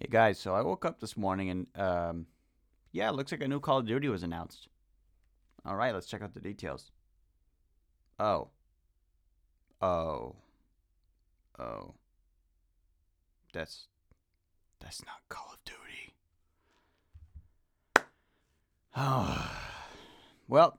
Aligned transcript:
Hey 0.00 0.06
guys, 0.08 0.38
so 0.38 0.54
I 0.54 0.62
woke 0.62 0.84
up 0.84 1.00
this 1.00 1.16
morning 1.16 1.50
and 1.50 1.66
um, 1.74 2.26
yeah, 2.92 3.10
looks 3.10 3.32
like 3.32 3.42
a 3.42 3.48
new 3.48 3.58
Call 3.58 3.78
of 3.78 3.86
Duty 3.86 4.08
was 4.08 4.22
announced. 4.22 4.68
All 5.66 5.74
right, 5.74 5.92
let's 5.92 6.06
check 6.06 6.22
out 6.22 6.34
the 6.34 6.40
details. 6.40 6.92
Oh. 8.20 8.50
Oh. 9.82 10.36
Oh. 11.58 11.94
That's 13.52 13.88
that's 14.78 15.04
not 15.04 15.16
Call 15.28 15.52
of 15.52 15.58
Duty. 15.64 16.14
Oh. 18.96 19.54
Well, 20.50 20.78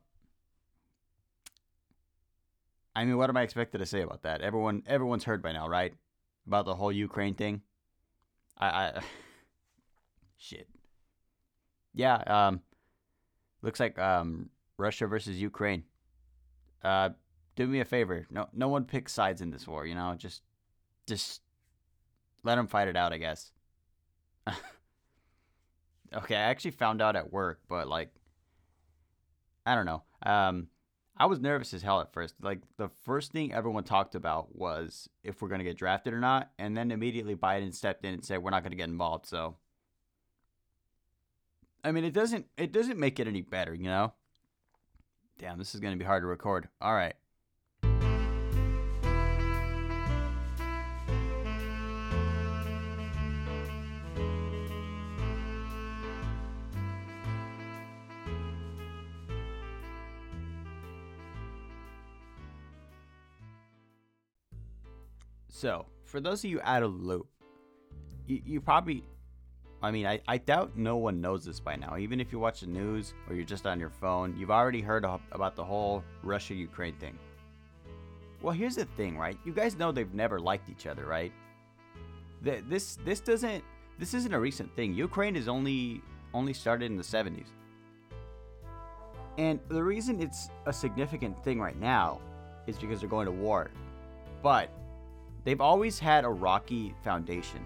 I 2.96 3.06
mean, 3.06 3.18
what 3.18 3.30
am 3.30 3.38
I 3.38 3.44
expected 3.44 3.78
to 3.78 3.86
say 3.86 4.02
about 4.02 4.24
that? 4.24 4.42
Everyone 4.42 4.82
everyone's 4.88 5.26
heard 5.26 5.44
by 5.44 5.52
now, 5.52 5.68
right? 5.68 5.94
About 6.48 6.66
the 6.66 6.74
whole 6.74 6.92
Ukraine 6.92 7.36
thing. 7.36 7.62
I, 8.60 8.68
I 8.68 9.02
shit. 10.38 10.68
Yeah, 11.94 12.16
um 12.28 12.62
looks 13.62 13.80
like 13.80 13.98
um 14.00 14.50
Russia 14.78 15.08
versus 15.08 15.42
Ukraine. 15.42 15.84
Uh 16.84 17.10
do 17.56 17.68
me 17.68 17.80
a 17.80 17.86
favor. 17.86 18.26
No 18.30 18.48
no 18.54 18.68
one 18.68 18.86
picks 18.86 19.14
sides 19.14 19.42
in 19.42 19.52
this 19.52 19.68
war, 19.68 19.86
you 19.86 19.96
know? 19.96 20.16
Just 20.18 20.44
just 21.08 21.42
let 22.44 22.56
them 22.56 22.68
fight 22.68 22.88
it 22.88 22.96
out, 22.96 23.14
I 23.14 23.18
guess. 23.18 23.52
okay, 26.14 26.36
I 26.36 26.42
actually 26.42 26.72
found 26.72 27.02
out 27.02 27.16
at 27.16 27.32
work, 27.32 27.60
but 27.68 27.88
like 27.88 28.12
I 29.66 29.76
don't 29.76 29.86
know. 29.86 30.04
Um 30.24 30.68
I 31.20 31.26
was 31.26 31.40
nervous 31.40 31.74
as 31.74 31.82
hell 31.82 32.00
at 32.00 32.14
first. 32.14 32.36
Like 32.42 32.62
the 32.78 32.90
first 33.04 33.34
thing 33.34 33.54
everyone 33.54 33.84
talked 33.84 34.16
about 34.16 34.56
was 34.56 35.10
if 35.24 35.42
we're 35.42 35.50
gonna 35.50 35.66
get 35.66 35.78
drafted 35.78 36.14
or 36.14 36.20
not, 36.20 36.52
and 36.58 36.78
then 36.78 36.92
immediately 36.92 37.36
Biden 37.36 37.74
stepped 37.74 38.06
in 38.06 38.14
and 38.14 38.24
said 38.24 38.42
we're 38.42 38.52
not 38.52 38.64
gonna 38.64 38.78
get 38.78 38.88
involved. 38.88 39.26
So, 39.26 39.58
I 41.84 41.92
mean, 41.92 42.06
it 42.06 42.14
doesn't 42.14 42.46
it 42.58 42.72
doesn't 42.72 42.98
make 42.98 43.20
it 43.20 43.28
any 43.28 43.42
better, 43.42 43.74
you 43.74 43.86
know. 43.86 44.14
Damn, 45.38 45.58
this 45.58 45.76
is 45.76 45.82
gonna 45.82 45.98
be 45.98 46.06
hard 46.06 46.24
to 46.24 46.28
record. 46.28 46.70
All 46.80 46.94
right. 46.94 47.16
So, 65.60 65.86
for 66.06 66.22
those 66.22 66.46
of 66.46 66.50
you 66.50 66.62
out 66.64 66.84
of 66.84 66.94
the 66.98 67.06
loop, 67.06 67.28
you, 68.28 68.42
you 68.46 68.62
probably, 68.62 69.04
I 69.84 69.92
mean, 69.92 70.06
I, 70.06 70.22
I 70.26 70.38
doubt 70.38 70.78
no 70.78 70.96
one 70.96 71.20
knows 71.20 71.44
this 71.44 71.60
by 71.60 71.76
now. 71.76 71.98
Even 71.98 72.22
if 72.22 72.32
you 72.32 72.40
watch 72.40 72.62
the 72.62 72.68
news 72.68 73.14
or 73.28 73.36
you're 73.36 73.44
just 73.44 73.68
on 73.68 73.78
your 73.78 73.90
phone, 73.90 74.38
you've 74.40 74.52
already 74.52 74.80
heard 74.80 75.04
about 75.04 75.58
the 75.58 75.64
whole 75.66 76.02
Russia 76.24 76.54
Ukraine 76.54 76.96
thing. 76.96 77.20
Well, 78.42 78.54
here's 78.54 78.78
the 78.78 78.86
thing, 78.86 79.18
right? 79.18 79.38
You 79.44 79.52
guys 79.52 79.78
know 79.78 79.92
they've 79.92 80.14
never 80.14 80.40
liked 80.40 80.70
each 80.70 80.88
other, 80.88 81.06
right? 81.06 81.34
This 82.42 82.98
this 83.04 83.20
doesn't 83.20 83.62
this 83.98 84.14
isn't 84.14 84.34
a 84.34 84.40
recent 84.40 84.74
thing. 84.78 84.94
Ukraine 84.94 85.36
is 85.36 85.50
only 85.50 86.02
only 86.34 86.54
started 86.54 86.86
in 86.86 86.96
the 86.96 87.04
70s. 87.04 87.48
And 89.38 89.60
the 89.68 89.84
reason 89.84 90.22
it's 90.22 90.52
a 90.66 90.72
significant 90.72 91.44
thing 91.44 91.60
right 91.60 91.78
now 91.78 92.22
is 92.66 92.78
because 92.78 93.02
they're 93.02 93.10
going 93.10 93.26
to 93.26 93.34
war. 93.34 93.72
But 94.42 94.72
they've 95.44 95.62
always 95.62 96.00
had 96.00 96.26
a 96.26 96.30
rocky 96.30 96.94
foundation. 97.04 97.66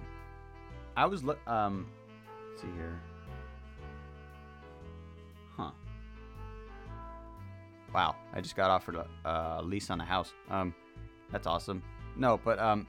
I 0.95 1.05
was 1.05 1.23
um 1.47 1.87
see 2.55 2.67
here. 2.75 2.99
Huh. 5.57 5.71
Wow, 7.93 8.15
I 8.33 8.41
just 8.41 8.55
got 8.55 8.69
offered 8.69 8.95
a 8.95 9.07
uh, 9.27 9.61
lease 9.63 9.89
on 9.89 10.01
a 10.01 10.05
house. 10.05 10.33
Um 10.49 10.73
that's 11.31 11.47
awesome. 11.47 11.81
No, 12.15 12.39
but 12.43 12.59
um 12.59 12.87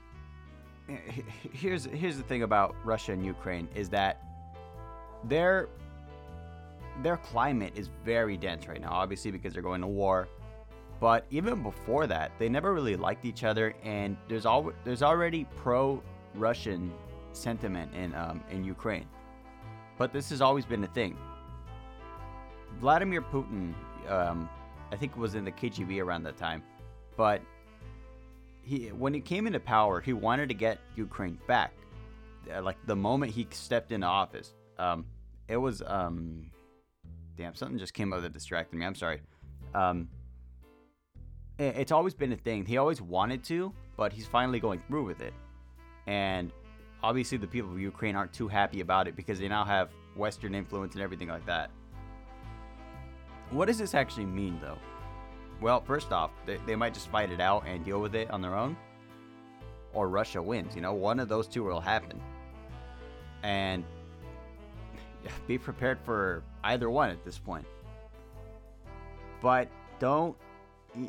here's 1.52 1.86
here's 1.86 2.16
the 2.16 2.22
thing 2.22 2.42
about 2.42 2.74
Russia 2.84 3.12
and 3.12 3.24
Ukraine 3.24 3.68
is 3.74 3.88
that 3.90 4.22
their 5.24 5.68
their 7.02 7.16
climate 7.16 7.72
is 7.74 7.88
very 8.04 8.36
dense 8.36 8.68
right 8.68 8.80
now, 8.80 8.92
obviously 8.92 9.30
because 9.30 9.52
they're 9.52 9.62
going 9.62 9.80
to 9.80 9.86
war. 9.86 10.28
But 11.00 11.26
even 11.30 11.62
before 11.62 12.06
that, 12.06 12.32
they 12.38 12.48
never 12.48 12.72
really 12.72 12.96
liked 12.96 13.24
each 13.24 13.44
other, 13.44 13.74
and 13.82 14.16
there's 14.28 14.46
al- 14.46 14.72
there's 14.84 15.02
already 15.02 15.44
pro-Russian 15.56 16.92
sentiment 17.32 17.92
in 17.94 18.14
um, 18.14 18.42
in 18.50 18.64
Ukraine. 18.64 19.06
But 19.98 20.12
this 20.12 20.30
has 20.30 20.40
always 20.40 20.64
been 20.64 20.82
a 20.84 20.88
thing. 20.88 21.16
Vladimir 22.80 23.22
Putin, 23.22 23.74
um, 24.08 24.48
I 24.92 24.96
think, 24.96 25.16
was 25.16 25.34
in 25.34 25.44
the 25.44 25.52
KGB 25.52 26.02
around 26.02 26.24
that 26.24 26.36
time, 26.36 26.62
but 27.16 27.40
he 28.62 28.88
when 28.88 29.12
he 29.12 29.20
came 29.20 29.46
into 29.46 29.60
power, 29.60 30.00
he 30.00 30.12
wanted 30.12 30.48
to 30.48 30.54
get 30.54 30.78
Ukraine 30.96 31.38
back. 31.46 31.72
Uh, 32.52 32.62
like 32.62 32.76
the 32.86 32.96
moment 32.96 33.32
he 33.32 33.46
stepped 33.50 33.92
into 33.92 34.06
office, 34.06 34.54
um, 34.78 35.06
it 35.48 35.56
was 35.56 35.82
um, 35.86 36.50
damn 37.36 37.54
something 37.54 37.78
just 37.78 37.94
came 37.94 38.12
up 38.12 38.22
that 38.22 38.32
distracted 38.32 38.76
me. 38.76 38.84
I'm 38.84 38.94
sorry. 38.94 39.20
Um, 39.74 40.08
Eh, 41.58 41.72
it's 41.76 41.92
always 41.92 42.14
been 42.14 42.32
a 42.32 42.36
thing. 42.36 42.64
He 42.64 42.78
always 42.78 43.00
wanted 43.00 43.44
to, 43.44 43.72
but 43.96 44.12
he's 44.12 44.26
finally 44.26 44.60
going 44.60 44.82
through 44.88 45.04
with 45.04 45.20
it. 45.20 45.32
And 46.06 46.52
obviously, 47.02 47.38
the 47.38 47.46
people 47.46 47.70
of 47.70 47.80
Ukraine 47.80 48.16
aren't 48.16 48.32
too 48.32 48.48
happy 48.48 48.80
about 48.80 49.06
it 49.06 49.16
because 49.16 49.38
they 49.38 49.48
now 49.48 49.64
have 49.64 49.90
Western 50.16 50.54
influence 50.54 50.94
and 50.94 51.02
everything 51.02 51.28
like 51.28 51.46
that. 51.46 51.70
What 53.50 53.66
does 53.66 53.78
this 53.78 53.94
actually 53.94 54.26
mean, 54.26 54.58
though? 54.60 54.78
Well, 55.60 55.80
first 55.80 56.12
off, 56.12 56.30
they, 56.44 56.58
they 56.66 56.74
might 56.74 56.92
just 56.92 57.08
fight 57.08 57.30
it 57.30 57.40
out 57.40 57.64
and 57.66 57.84
deal 57.84 58.00
with 58.00 58.14
it 58.14 58.30
on 58.30 58.42
their 58.42 58.54
own. 58.54 58.76
Or 59.92 60.08
Russia 60.08 60.42
wins. 60.42 60.74
You 60.74 60.82
know, 60.82 60.92
one 60.92 61.20
of 61.20 61.28
those 61.28 61.46
two 61.46 61.62
will 61.62 61.80
happen. 61.80 62.20
And 63.44 63.84
be 65.46 65.56
prepared 65.56 65.98
for 66.04 66.42
either 66.64 66.90
one 66.90 67.10
at 67.10 67.24
this 67.24 67.38
point. 67.38 67.66
But 69.40 69.68
don't 70.00 70.36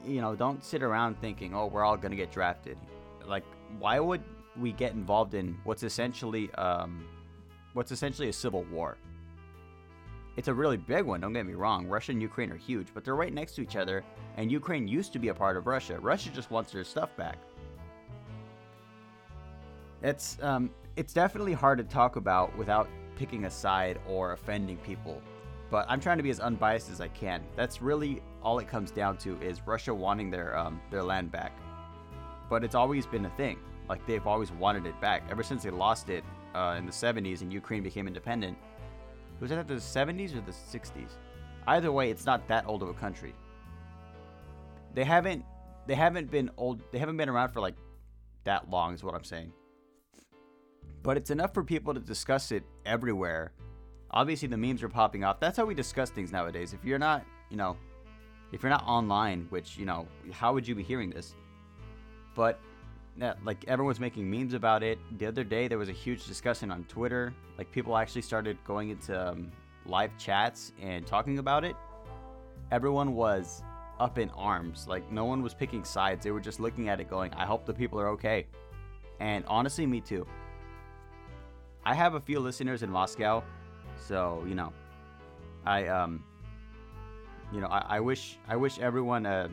you 0.06 0.22
know, 0.22 0.36
don't 0.36 0.64
sit 0.64 0.84
around 0.84 1.20
thinking, 1.20 1.54
"Oh, 1.56 1.68
we're 1.68 1.84
all 1.84 1.98
gonna 1.98 2.16
get 2.16 2.32
drafted." 2.32 2.78
Like, 3.26 3.46
why 3.80 4.00
would 4.00 4.24
we 4.58 4.72
get 4.72 4.94
involved 4.94 5.34
in 5.34 5.58
what's 5.64 5.84
essentially 5.84 6.52
um, 6.56 7.06
what's 7.74 7.92
essentially 7.92 8.30
a 8.30 8.34
civil 8.34 8.64
war? 8.66 8.98
It's 10.38 10.50
a 10.50 10.54
really 10.54 10.78
big 10.78 11.06
one. 11.06 11.22
Don't 11.22 11.34
get 11.34 11.46
me 11.46 11.54
wrong. 11.54 11.88
Russia 11.88 12.12
and 12.12 12.22
Ukraine 12.22 12.52
are 12.52 12.58
huge, 12.58 12.88
but 12.94 13.06
they're 13.06 13.16
right 13.16 13.34
next 13.34 13.56
to 13.56 13.62
each 13.62 13.78
other. 13.78 14.04
And 14.36 14.52
Ukraine 14.52 14.86
used 14.86 15.14
to 15.14 15.20
be 15.20 15.30
a 15.30 15.34
part 15.34 15.56
of 15.56 15.66
Russia. 15.66 15.98
Russia 16.00 16.30
just 16.30 16.52
wants 16.52 16.74
their 16.74 16.84
stuff 16.84 17.16
back. 17.16 17.38
It's 20.02 20.38
um, 20.42 20.70
it's 20.98 21.14
definitely 21.14 21.54
hard 21.54 21.78
to 21.78 21.84
talk 21.84 22.16
about 22.16 22.56
without 22.58 22.90
picking 23.16 23.46
a 23.46 23.50
side 23.50 24.00
or 24.08 24.34
offending 24.34 24.78
people 24.78 25.22
but 25.70 25.86
I'm 25.90 26.00
trying 26.00 26.18
to 26.18 26.24
be 26.24 26.30
as 26.30 26.40
unbiased 26.40 26.90
as 26.90 27.02
I 27.02 27.08
can. 27.10 27.44
That's 27.56 27.82
really 27.82 28.22
all 28.44 28.60
it 28.60 28.68
comes 28.68 28.92
down 28.92 29.18
to 29.20 29.40
is 29.42 29.62
Russia 29.66 29.94
wanting 29.94 30.30
their 30.30 30.58
um, 30.58 30.82
their 30.92 31.04
land 31.04 31.32
back. 31.32 31.52
But 32.50 32.64
it's 32.64 32.76
always 32.76 33.06
been 33.06 33.26
a 33.26 33.30
thing. 33.32 33.58
Like 33.90 34.06
they've 34.06 34.26
always 34.26 34.52
wanted 34.52 34.86
it 34.86 35.00
back 35.02 35.24
ever 35.30 35.44
since 35.44 35.64
they 35.64 35.72
lost 35.72 36.10
it 36.10 36.24
uh, 36.54 36.76
in 36.78 36.86
the 36.86 36.92
70s 36.92 37.42
and 37.42 37.52
Ukraine 37.52 37.84
became 37.84 38.08
independent. 38.08 38.58
Was 39.40 39.50
that 39.50 39.68
the 39.68 39.76
70s 39.76 40.36
or 40.36 40.42
the 40.42 40.52
60s? 40.52 41.12
Either 41.68 41.92
way, 41.92 42.10
it's 42.10 42.26
not 42.26 42.48
that 42.48 42.66
old 42.68 42.82
of 42.84 42.90
a 42.90 42.94
country. 42.94 43.34
They 44.94 45.04
haven't 45.04 45.44
they 45.88 45.96
haven't 45.96 46.32
been 46.32 46.50
old. 46.58 46.82
They 46.92 47.00
haven't 47.00 47.18
been 47.18 47.30
around 47.30 47.52
for 47.52 47.60
like 47.60 47.76
that 48.44 48.70
long, 48.70 48.94
is 48.94 49.04
what 49.04 49.14
I'm 49.16 49.24
saying. 49.24 49.52
But 51.04 51.18
it's 51.18 51.30
enough 51.30 51.54
for 51.54 51.64
people 51.64 51.94
to 51.94 52.00
discuss 52.00 52.52
it 52.52 52.64
everywhere 52.86 53.52
obviously 54.16 54.48
the 54.48 54.58
memes 54.58 54.82
are 54.82 54.90
popping 54.90 55.24
off. 55.24 55.40
That's 55.40 55.58
how 55.58 55.66
we 55.66 55.76
discuss 55.76 56.10
things 56.10 56.32
nowadays. 56.32 56.74
If 56.74 56.84
you're 56.84 56.98
not, 56.98 57.24
you 57.50 57.58
know, 57.58 57.76
if 58.52 58.64
you're 58.64 58.70
not 58.70 58.86
online, 58.88 59.48
which, 59.50 59.78
you 59.78 59.86
know, 59.86 60.08
how 60.32 60.54
would 60.54 60.68
you 60.68 60.74
be 60.74 60.84
hearing 60.84 61.10
this? 61.10 61.36
But 62.34 62.60
like 63.44 63.64
everyone's 63.68 64.00
making 64.00 64.30
memes 64.30 64.54
about 64.54 64.84
it. 64.84 64.98
The 65.20 65.26
other 65.26 65.44
day 65.44 65.68
there 65.68 65.78
was 65.78 65.90
a 65.90 65.94
huge 65.94 66.26
discussion 66.26 66.72
on 66.72 66.86
Twitter. 66.86 67.34
Like 67.58 67.72
people 67.72 67.98
actually 67.98 68.22
started 68.22 68.58
going 68.66 68.90
into 68.90 69.30
um, 69.30 69.52
live 69.86 70.12
chats 70.18 70.72
and 70.82 71.06
talking 71.06 71.40
about 71.40 71.64
it. 71.66 71.76
Everyone 72.72 73.14
was 73.14 73.62
up 74.00 74.18
in 74.18 74.30
arms. 74.32 74.88
Like 74.88 75.10
no 75.12 75.26
one 75.26 75.42
was 75.42 75.54
picking 75.54 75.84
sides. 75.84 76.24
They 76.24 76.32
were 76.32 76.40
just 76.40 76.60
looking 76.60 76.90
at 76.90 77.00
it 77.00 77.10
going, 77.10 77.34
"I 77.34 77.46
hope 77.46 77.66
the 77.66 77.74
people 77.74 78.00
are 78.00 78.10
okay." 78.10 78.48
And 79.20 79.46
honestly, 79.48 79.86
me 79.86 80.02
too. 80.02 80.28
I 81.86 81.94
have 81.94 82.16
a 82.16 82.20
few 82.20 82.40
listeners 82.40 82.84
in 82.84 82.90
Moscow 82.90 83.44
so 83.98 84.44
you 84.48 84.56
know, 84.56 84.72
I 85.66 85.88
um, 85.88 86.24
you 87.52 87.62
know, 87.62 87.68
I, 87.68 87.98
I 87.98 88.00
wish 88.00 88.38
I 88.48 88.56
wish 88.56 88.80
everyone 88.80 89.26
uh, 89.26 89.48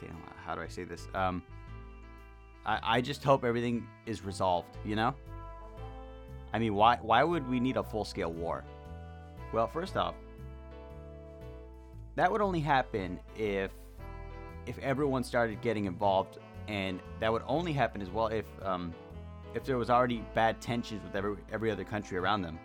damn, 0.00 0.16
how 0.44 0.54
do 0.54 0.60
I 0.60 0.68
say 0.68 0.84
this? 0.84 1.08
Um, 1.14 1.42
I 2.64 2.78
I 2.82 3.00
just 3.00 3.22
hope 3.22 3.44
everything 3.44 3.86
is 4.06 4.22
resolved. 4.22 4.76
You 4.84 4.96
know, 4.96 5.14
I 6.52 6.58
mean, 6.58 6.74
why 6.74 6.98
why 7.02 7.22
would 7.24 7.48
we 7.48 7.60
need 7.60 7.76
a 7.76 7.82
full 7.82 8.04
scale 8.04 8.32
war? 8.32 8.64
Well, 9.52 9.66
first 9.66 9.96
off, 9.96 10.14
that 12.16 12.30
would 12.30 12.40
only 12.40 12.60
happen 12.60 13.20
if 13.36 13.70
if 14.66 14.78
everyone 14.78 15.22
started 15.22 15.60
getting 15.60 15.84
involved, 15.84 16.38
and 16.68 17.00
that 17.20 17.32
would 17.32 17.42
only 17.46 17.72
happen 17.72 18.02
as 18.02 18.10
well 18.10 18.26
if 18.28 18.46
um, 18.62 18.94
if 19.54 19.64
there 19.64 19.78
was 19.78 19.90
already 19.90 20.24
bad 20.34 20.60
tensions 20.60 21.02
with 21.04 21.14
every 21.14 21.36
every 21.52 21.70
other 21.70 21.84
country 21.84 22.18
around 22.18 22.42
them, 22.42 22.58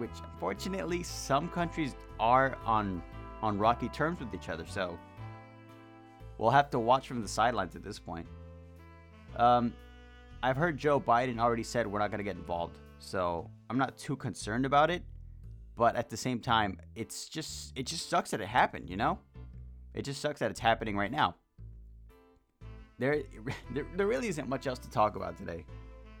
which 0.00 0.10
unfortunately 0.32 1.02
some 1.02 1.48
countries 1.48 1.94
are 2.18 2.56
on 2.64 3.02
on 3.42 3.58
rocky 3.58 3.88
terms 3.90 4.18
with 4.20 4.34
each 4.34 4.48
other. 4.48 4.64
So 4.66 4.98
we'll 6.38 6.50
have 6.50 6.70
to 6.70 6.78
watch 6.78 7.06
from 7.06 7.22
the 7.22 7.28
sidelines 7.28 7.76
at 7.76 7.82
this 7.82 7.98
point. 7.98 8.26
Um, 9.36 9.72
I've 10.42 10.56
heard 10.56 10.78
Joe 10.78 11.00
Biden 11.00 11.38
already 11.38 11.62
said 11.62 11.86
we're 11.86 11.98
not 11.98 12.10
going 12.10 12.18
to 12.18 12.24
get 12.24 12.36
involved, 12.36 12.78
so 12.98 13.50
I'm 13.68 13.78
not 13.78 13.96
too 13.96 14.16
concerned 14.16 14.66
about 14.66 14.90
it. 14.90 15.02
But 15.76 15.96
at 15.96 16.10
the 16.10 16.16
same 16.16 16.40
time, 16.40 16.78
it's 16.94 17.28
just 17.28 17.72
it 17.76 17.86
just 17.86 18.10
sucks 18.10 18.30
that 18.32 18.40
it 18.40 18.48
happened, 18.48 18.90
you 18.90 18.96
know? 18.96 19.18
It 19.94 20.02
just 20.02 20.20
sucks 20.20 20.40
that 20.40 20.50
it's 20.50 20.60
happening 20.60 20.96
right 20.96 21.10
now. 21.10 21.36
There, 22.98 23.22
there, 23.74 23.86
there 23.96 24.06
really 24.06 24.28
isn't 24.28 24.48
much 24.48 24.66
else 24.66 24.78
to 24.80 24.90
talk 24.90 25.16
about 25.16 25.38
today, 25.38 25.64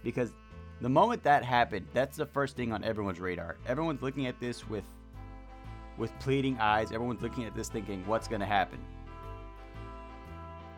because 0.02 0.32
the 0.80 0.88
moment 0.88 1.22
that 1.24 1.44
happened, 1.44 1.86
that's 1.92 2.16
the 2.16 2.26
first 2.26 2.56
thing 2.56 2.72
on 2.72 2.84
everyone's 2.84 3.20
radar. 3.20 3.56
Everyone's 3.66 4.02
looking 4.02 4.26
at 4.26 4.40
this 4.40 4.68
with, 4.68 4.84
with 5.98 6.16
pleading 6.18 6.58
eyes. 6.58 6.92
Everyone's 6.92 7.22
looking 7.22 7.44
at 7.44 7.54
this 7.54 7.68
thinking, 7.68 8.06
what's 8.06 8.28
going 8.28 8.40
to 8.40 8.46
happen? 8.46 8.78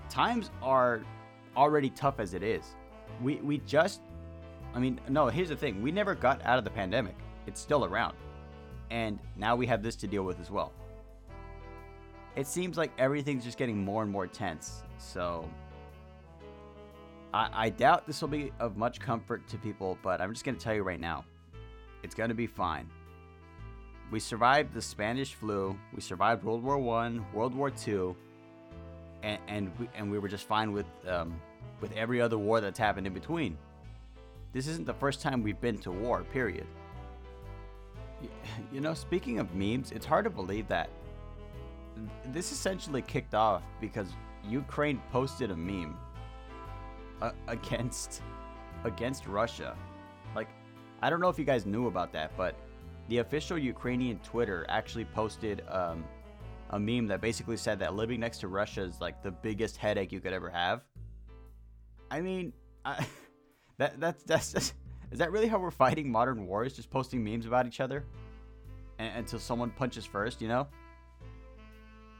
Times 0.08 0.50
are 0.62 1.02
already 1.56 1.90
tough 1.90 2.18
as 2.18 2.34
it 2.34 2.42
is. 2.42 2.74
We, 3.22 3.36
we 3.36 3.58
just, 3.66 4.00
I 4.74 4.78
mean, 4.78 5.00
no, 5.08 5.28
here's 5.28 5.48
the 5.48 5.56
thing. 5.56 5.82
We 5.82 5.92
never 5.92 6.14
got 6.14 6.44
out 6.44 6.58
of 6.58 6.64
the 6.64 6.70
pandemic. 6.70 7.16
It's 7.46 7.60
still 7.60 7.84
around 7.84 8.14
and 8.92 9.18
now 9.36 9.56
we 9.56 9.66
have 9.66 9.82
this 9.82 9.96
to 9.96 10.06
deal 10.06 10.22
with 10.22 10.38
as 10.38 10.50
well. 10.50 10.70
It 12.36 12.46
seems 12.46 12.76
like 12.76 12.92
everything's 12.98 13.42
just 13.42 13.56
getting 13.56 13.82
more 13.82 14.02
and 14.02 14.12
more 14.12 14.26
tense, 14.26 14.82
so 14.98 15.48
I, 17.34 17.50
I 17.52 17.68
doubt 17.70 18.06
this 18.06 18.20
will 18.20 18.28
be 18.28 18.52
of 18.60 18.76
much 18.76 19.00
comfort 19.00 19.46
to 19.48 19.58
people, 19.58 19.98
but 20.02 20.20
I'm 20.20 20.32
just 20.32 20.44
going 20.44 20.56
to 20.56 20.62
tell 20.62 20.74
you 20.74 20.82
right 20.82 21.00
now 21.00 21.24
it's 22.02 22.14
going 22.14 22.28
to 22.28 22.34
be 22.34 22.46
fine. 22.46 22.88
We 24.10 24.20
survived 24.20 24.74
the 24.74 24.82
Spanish 24.82 25.34
flu, 25.34 25.78
we 25.94 26.02
survived 26.02 26.44
World 26.44 26.62
War 26.62 26.76
One, 26.76 27.24
World 27.32 27.54
War 27.54 27.70
Two, 27.70 28.14
and 29.22 29.38
and 29.48 29.72
we, 29.78 29.88
and 29.94 30.10
we 30.10 30.18
were 30.18 30.28
just 30.28 30.46
fine 30.46 30.72
with 30.72 30.86
um, 31.08 31.40
with 31.80 31.92
every 31.92 32.20
other 32.20 32.36
war 32.36 32.60
that's 32.60 32.78
happened 32.78 33.06
in 33.06 33.14
between. 33.14 33.56
This 34.52 34.66
isn't 34.66 34.86
the 34.86 34.94
first 34.94 35.22
time 35.22 35.42
we've 35.42 35.60
been 35.60 35.78
to 35.78 35.90
war. 35.90 36.24
Period. 36.24 36.66
You 38.70 38.80
know, 38.80 38.92
speaking 38.92 39.38
of 39.38 39.54
memes, 39.54 39.90
it's 39.92 40.06
hard 40.06 40.24
to 40.24 40.30
believe 40.30 40.68
that 40.68 40.90
this 42.26 42.52
essentially 42.52 43.02
kicked 43.02 43.34
off 43.34 43.62
because 43.80 44.08
Ukraine 44.48 45.00
posted 45.10 45.50
a 45.50 45.56
meme 45.56 45.96
uh, 47.20 47.32
against 47.48 48.22
against 48.84 49.26
Russia. 49.26 49.76
Like, 50.34 50.48
I 51.02 51.10
don't 51.10 51.20
know 51.20 51.28
if 51.28 51.38
you 51.38 51.44
guys 51.44 51.66
knew 51.66 51.86
about 51.86 52.12
that, 52.12 52.36
but 52.36 52.56
the 53.08 53.18
official 53.18 53.58
Ukrainian 53.58 54.18
Twitter 54.20 54.64
actually 54.68 55.04
posted 55.04 55.62
um, 55.68 56.04
a 56.70 56.78
meme 56.78 57.06
that 57.08 57.20
basically 57.20 57.56
said 57.56 57.78
that 57.80 57.94
living 57.94 58.20
next 58.20 58.38
to 58.38 58.48
Russia 58.48 58.82
is 58.82 59.00
like 59.00 59.22
the 59.22 59.30
biggest 59.30 59.76
headache 59.76 60.12
you 60.12 60.20
could 60.20 60.32
ever 60.32 60.50
have. 60.50 60.82
I 62.10 62.20
mean, 62.20 62.52
I, 62.84 63.06
that 63.78 64.00
that's 64.00 64.22
that's 64.22 64.72
is 65.12 65.18
that 65.18 65.30
really 65.30 65.46
how 65.46 65.58
we're 65.58 65.70
fighting 65.70 66.10
modern 66.10 66.46
wars? 66.46 66.72
Just 66.72 66.90
posting 66.90 67.22
memes 67.22 67.44
about 67.44 67.66
each 67.66 67.80
other? 67.80 68.04
And, 68.98 69.18
until 69.18 69.38
someone 69.38 69.70
punches 69.70 70.06
first, 70.06 70.40
you 70.40 70.48
know? 70.48 70.66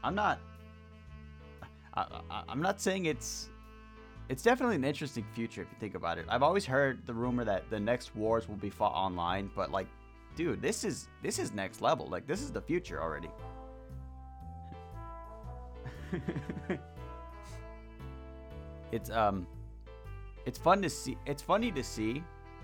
I'm 0.03 0.13
not. 0.13 0.39
I, 1.95 2.05
I, 2.29 2.43
I'm 2.47 2.61
not 2.61 2.79
saying 2.79 3.05
it's. 3.05 3.49
It's 4.29 4.41
definitely 4.41 4.77
an 4.77 4.85
interesting 4.85 5.25
future 5.33 5.61
if 5.61 5.67
you 5.69 5.77
think 5.79 5.95
about 5.95 6.17
it. 6.17 6.25
I've 6.29 6.43
always 6.43 6.65
heard 6.65 7.05
the 7.05 7.13
rumor 7.13 7.43
that 7.43 7.69
the 7.69 7.79
next 7.79 8.15
wars 8.15 8.47
will 8.47 8.55
be 8.55 8.69
fought 8.69 8.93
online, 8.93 9.51
but 9.55 9.71
like, 9.71 9.87
dude, 10.35 10.61
this 10.61 10.83
is 10.83 11.09
this 11.21 11.39
is 11.39 11.53
next 11.53 11.81
level. 11.81 12.07
Like, 12.07 12.25
this 12.25 12.41
is 12.41 12.51
the 12.51 12.61
future 12.61 13.01
already. 13.01 13.29
it's 18.91 19.09
um, 19.09 19.45
it's 20.45 20.57
fun 20.57 20.81
to 20.81 20.89
see. 20.89 21.17
It's 21.25 21.41
funny 21.41 21.71
to 21.71 21.83
see 21.83 22.23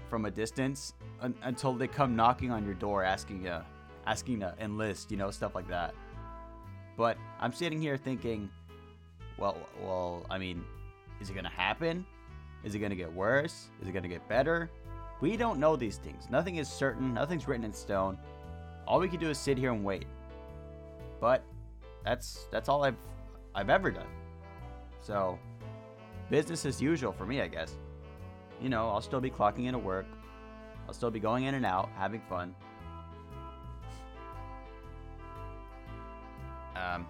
from 0.09 0.25
a 0.25 0.31
distance 0.31 0.93
un- 1.21 1.35
until 1.43 1.73
they 1.73 1.87
come 1.87 2.15
knocking 2.15 2.51
on 2.51 2.65
your 2.65 2.73
door 2.73 3.03
asking 3.03 3.43
you 3.43 3.57
asking 4.05 4.39
to 4.39 4.53
enlist, 4.59 5.11
you 5.11 5.17
know, 5.17 5.29
stuff 5.29 5.55
like 5.55 5.67
that. 5.67 5.93
But 6.97 7.17
I'm 7.39 7.53
sitting 7.53 7.81
here 7.81 7.97
thinking, 7.97 8.49
well, 9.37 9.57
well, 9.81 10.25
I 10.29 10.37
mean, 10.37 10.63
is 11.21 11.29
it 11.29 11.33
gonna 11.33 11.49
happen? 11.49 12.05
Is 12.63 12.75
it 12.75 12.79
gonna 12.79 12.95
get 12.95 13.11
worse? 13.11 13.69
Is 13.81 13.87
it 13.87 13.91
gonna 13.91 14.07
get 14.07 14.27
better? 14.27 14.69
We 15.21 15.35
don't 15.37 15.59
know 15.59 15.75
these 15.75 15.97
things. 15.97 16.29
Nothing 16.29 16.57
is 16.57 16.69
certain. 16.69 17.13
Nothing's 17.13 17.47
written 17.47 17.65
in 17.65 17.73
stone. 17.73 18.17
All 18.87 18.99
we 18.99 19.09
can 19.09 19.19
do 19.19 19.29
is 19.29 19.37
sit 19.37 19.57
here 19.57 19.71
and 19.71 19.83
wait. 19.83 20.05
But 21.19 21.43
that's 22.05 22.47
that's 22.51 22.69
all 22.69 22.83
I've 22.83 22.97
I've 23.53 23.69
ever 23.69 23.91
done. 23.91 24.07
So 25.01 25.37
business 26.29 26.65
as 26.65 26.81
usual 26.81 27.11
for 27.11 27.25
me, 27.25 27.41
I 27.41 27.47
guess 27.47 27.75
you 28.61 28.69
know, 28.69 28.89
I'll 28.89 29.01
still 29.01 29.21
be 29.21 29.29
clocking 29.29 29.65
into 29.65 29.79
work. 29.79 30.05
I'll 30.87 30.93
still 30.93 31.11
be 31.11 31.19
going 31.19 31.45
in 31.45 31.55
and 31.55 31.65
out, 31.65 31.89
having 31.95 32.21
fun. 32.29 32.55
Um, 36.75 37.05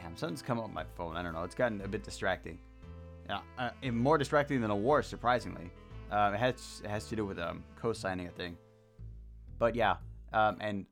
damn, 0.00 0.16
something's 0.16 0.42
come 0.42 0.58
up 0.58 0.72
my 0.72 0.84
phone. 0.96 1.16
I 1.16 1.22
don't 1.22 1.32
know. 1.32 1.42
It's 1.42 1.54
gotten 1.54 1.80
a 1.82 1.88
bit 1.88 2.02
distracting. 2.02 2.58
Uh, 3.28 3.40
uh, 3.58 3.90
more 3.90 4.18
distracting 4.18 4.60
than 4.60 4.70
a 4.70 4.76
war, 4.76 5.02
surprisingly. 5.02 5.70
Uh, 6.10 6.32
it 6.34 6.38
has 6.38 6.82
it 6.84 6.90
has 6.90 7.08
to 7.08 7.16
do 7.16 7.24
with 7.24 7.38
um, 7.38 7.64
co-signing 7.76 8.26
a 8.26 8.30
thing. 8.30 8.56
But 9.58 9.74
yeah, 9.74 9.96
um, 10.32 10.58
and 10.60 10.86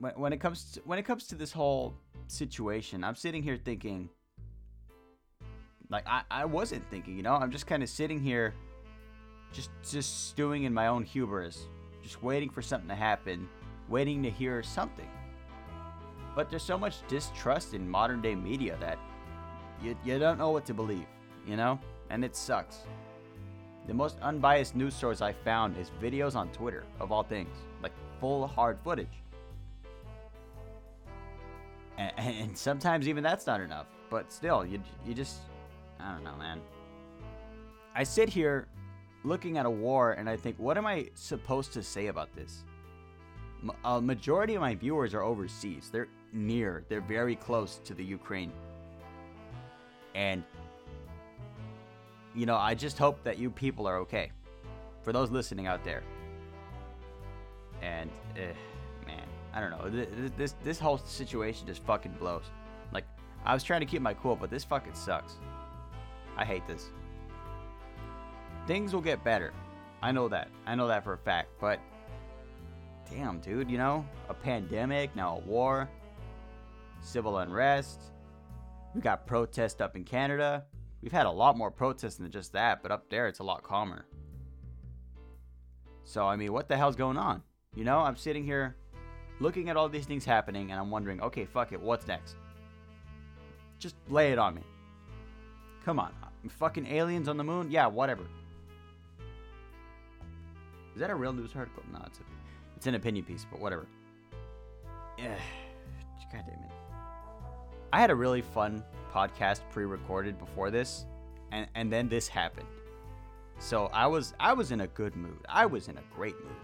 when, 0.00 0.12
when 0.12 0.32
it 0.32 0.38
comes 0.38 0.72
to, 0.72 0.80
when 0.84 0.98
it 0.98 1.04
comes 1.04 1.26
to 1.28 1.34
this 1.34 1.52
whole 1.52 1.94
situation, 2.26 3.04
I'm 3.04 3.14
sitting 3.14 3.42
here 3.42 3.56
thinking 3.56 4.08
like 5.90 6.06
I, 6.08 6.22
I 6.30 6.44
wasn't 6.44 6.88
thinking, 6.90 7.16
you 7.16 7.22
know, 7.22 7.34
I'm 7.34 7.50
just 7.50 7.66
kind 7.66 7.82
of 7.82 7.88
sitting 7.88 8.20
here, 8.20 8.54
just 9.52 9.70
just 9.88 10.28
stewing 10.28 10.64
in 10.64 10.72
my 10.72 10.88
own 10.88 11.04
hubris, 11.04 11.68
just 12.02 12.22
waiting 12.22 12.50
for 12.50 12.62
something 12.62 12.88
to 12.88 12.94
happen, 12.94 13.48
waiting 13.88 14.22
to 14.22 14.30
hear 14.30 14.62
something. 14.62 15.08
But 16.34 16.50
there's 16.50 16.64
so 16.64 16.76
much 16.76 17.06
distrust 17.06 17.74
in 17.74 17.88
modern 17.88 18.20
day 18.20 18.34
media 18.34 18.76
that 18.80 18.98
you, 19.82 19.96
you 20.04 20.18
don't 20.18 20.38
know 20.38 20.50
what 20.50 20.64
to 20.66 20.74
believe, 20.74 21.06
you 21.46 21.56
know? 21.56 21.78
And 22.10 22.24
it 22.24 22.36
sucks. 22.36 22.78
The 23.86 23.94
most 23.94 24.18
unbiased 24.22 24.74
news 24.74 24.94
source 24.94 25.20
I 25.20 25.32
found 25.32 25.76
is 25.76 25.90
videos 26.02 26.36
on 26.36 26.48
Twitter, 26.52 26.84
of 27.00 27.12
all 27.12 27.22
things, 27.22 27.56
like 27.82 27.92
full 28.20 28.46
hard 28.46 28.78
footage. 28.82 29.22
And, 31.98 32.12
and 32.18 32.58
sometimes 32.58 33.08
even 33.08 33.22
that's 33.22 33.46
not 33.46 33.60
enough. 33.60 33.86
But 34.10 34.32
still, 34.32 34.64
you, 34.64 34.80
you 35.06 35.14
just 35.14 35.40
I 36.04 36.12
don't 36.12 36.24
know, 36.24 36.36
man. 36.36 36.60
I 37.94 38.04
sit 38.04 38.28
here 38.28 38.66
looking 39.22 39.56
at 39.56 39.64
a 39.64 39.70
war 39.70 40.12
and 40.12 40.28
I 40.28 40.36
think, 40.36 40.58
what 40.58 40.76
am 40.76 40.86
I 40.86 41.08
supposed 41.14 41.72
to 41.72 41.82
say 41.82 42.08
about 42.08 42.34
this? 42.34 42.64
A 43.84 44.00
majority 44.00 44.54
of 44.54 44.60
my 44.60 44.74
viewers 44.74 45.14
are 45.14 45.22
overseas. 45.22 45.88
They're 45.90 46.08
near, 46.32 46.84
they're 46.88 47.00
very 47.00 47.36
close 47.36 47.80
to 47.84 47.94
the 47.94 48.04
Ukraine. 48.04 48.52
And, 50.14 50.44
you 52.34 52.46
know, 52.46 52.56
I 52.56 52.74
just 52.74 52.98
hope 52.98 53.22
that 53.24 53.38
you 53.38 53.50
people 53.50 53.86
are 53.86 53.98
okay. 53.98 54.30
For 55.02 55.12
those 55.12 55.30
listening 55.30 55.66
out 55.66 55.84
there. 55.84 56.02
And, 57.82 58.10
eh, 58.36 58.52
man, 59.06 59.26
I 59.52 59.60
don't 59.60 59.70
know. 59.70 59.90
This, 59.90 60.32
this, 60.36 60.54
this 60.64 60.78
whole 60.78 60.98
situation 60.98 61.66
just 61.66 61.82
fucking 61.84 62.12
blows. 62.18 62.44
Like, 62.92 63.04
I 63.44 63.52
was 63.52 63.62
trying 63.62 63.80
to 63.80 63.86
keep 63.86 64.00
my 64.00 64.14
cool, 64.14 64.36
but 64.36 64.50
this 64.50 64.64
fucking 64.64 64.94
sucks. 64.94 65.34
I 66.36 66.44
hate 66.44 66.66
this. 66.66 66.86
Things 68.66 68.94
will 68.94 69.02
get 69.02 69.22
better. 69.22 69.52
I 70.02 70.10
know 70.10 70.28
that. 70.28 70.48
I 70.66 70.74
know 70.74 70.88
that 70.88 71.04
for 71.04 71.12
a 71.12 71.18
fact. 71.18 71.50
But 71.60 71.78
damn, 73.10 73.38
dude, 73.40 73.70
you 73.70 73.78
know, 73.78 74.06
a 74.28 74.34
pandemic, 74.34 75.14
now 75.14 75.36
a 75.36 75.40
war, 75.40 75.88
civil 77.00 77.38
unrest. 77.38 78.02
We 78.94 79.00
got 79.00 79.26
protests 79.26 79.80
up 79.80 79.96
in 79.96 80.04
Canada. 80.04 80.64
We've 81.04 81.12
had 81.12 81.26
a 81.26 81.30
lot 81.30 81.58
more 81.58 81.70
protests 81.70 82.14
than 82.14 82.30
just 82.30 82.54
that, 82.54 82.82
but 82.82 82.90
up 82.90 83.10
there 83.10 83.28
it's 83.28 83.40
a 83.40 83.42
lot 83.42 83.62
calmer. 83.62 84.06
So, 86.02 86.26
I 86.26 86.34
mean, 86.36 86.50
what 86.50 86.66
the 86.66 86.78
hell's 86.78 86.96
going 86.96 87.18
on? 87.18 87.42
You 87.76 87.84
know, 87.84 87.98
I'm 87.98 88.16
sitting 88.16 88.42
here 88.42 88.74
looking 89.38 89.68
at 89.68 89.76
all 89.76 89.86
these 89.90 90.06
things 90.06 90.24
happening 90.24 90.70
and 90.70 90.80
I'm 90.80 90.90
wondering, 90.90 91.20
okay, 91.20 91.44
fuck 91.44 91.72
it, 91.72 91.80
what's 91.80 92.06
next? 92.06 92.36
Just 93.78 93.96
lay 94.08 94.32
it 94.32 94.38
on 94.38 94.54
me. 94.54 94.62
Come 95.84 95.98
on. 95.98 96.10
Fucking 96.48 96.86
aliens 96.86 97.28
on 97.28 97.36
the 97.36 97.44
moon? 97.44 97.70
Yeah, 97.70 97.86
whatever. 97.86 98.22
Is 100.94 101.00
that 101.00 101.10
a 101.10 101.14
real 101.14 101.34
news 101.34 101.50
article? 101.54 101.82
No, 101.92 102.00
it's 102.06 102.18
a, 102.18 102.22
it's 102.78 102.86
an 102.86 102.94
opinion 102.94 103.26
piece, 103.26 103.44
but 103.50 103.60
whatever. 103.60 103.86
Yeah, 105.18 105.36
God 106.32 106.44
damn 106.46 106.64
it. 106.64 106.73
I 107.94 108.00
had 108.00 108.10
a 108.10 108.14
really 108.16 108.42
fun 108.42 108.82
podcast 109.12 109.60
pre-recorded 109.70 110.36
before 110.36 110.72
this, 110.72 111.06
and 111.52 111.68
and 111.76 111.92
then 111.92 112.08
this 112.08 112.26
happened. 112.26 112.66
So 113.60 113.88
I 113.92 114.08
was 114.08 114.34
I 114.40 114.52
was 114.52 114.72
in 114.72 114.80
a 114.80 114.88
good 114.88 115.14
mood. 115.14 115.38
I 115.48 115.64
was 115.66 115.86
in 115.86 115.96
a 115.96 116.02
great 116.12 116.34
mood. 116.42 116.56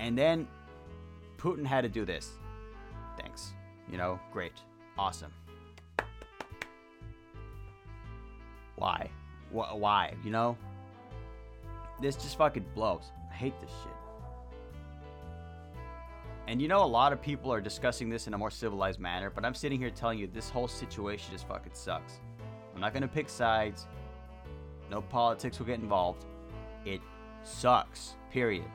And 0.00 0.18
then 0.18 0.48
Putin 1.38 1.64
had 1.64 1.80
to 1.80 1.88
do 1.88 2.04
this. 2.04 2.32
Thanks. 3.18 3.54
You 3.90 3.96
know, 3.96 4.20
great. 4.30 4.52
Awesome. 4.98 5.32
Why? 8.76 9.08
Wh- 9.50 9.74
why? 9.78 10.12
You 10.22 10.30
know? 10.30 10.58
This 12.02 12.16
just 12.16 12.36
fucking 12.36 12.66
blows. 12.74 13.04
I 13.30 13.34
hate 13.34 13.58
this 13.62 13.70
shit. 13.82 13.91
And 16.52 16.60
you 16.60 16.68
know, 16.68 16.84
a 16.84 16.92
lot 17.00 17.14
of 17.14 17.22
people 17.22 17.50
are 17.50 17.62
discussing 17.62 18.10
this 18.10 18.26
in 18.26 18.34
a 18.34 18.36
more 18.36 18.50
civilized 18.50 19.00
manner, 19.00 19.30
but 19.30 19.42
I'm 19.42 19.54
sitting 19.54 19.80
here 19.80 19.88
telling 19.88 20.18
you 20.18 20.26
this 20.26 20.50
whole 20.50 20.68
situation 20.68 21.32
just 21.32 21.48
fucking 21.48 21.72
sucks. 21.72 22.20
I'm 22.74 22.80
not 22.82 22.92
gonna 22.92 23.08
pick 23.08 23.30
sides. 23.30 23.86
No 24.90 25.00
politics 25.00 25.58
will 25.58 25.64
get 25.64 25.80
involved. 25.80 26.26
It 26.84 27.00
sucks. 27.42 28.16
Period. 28.30 28.66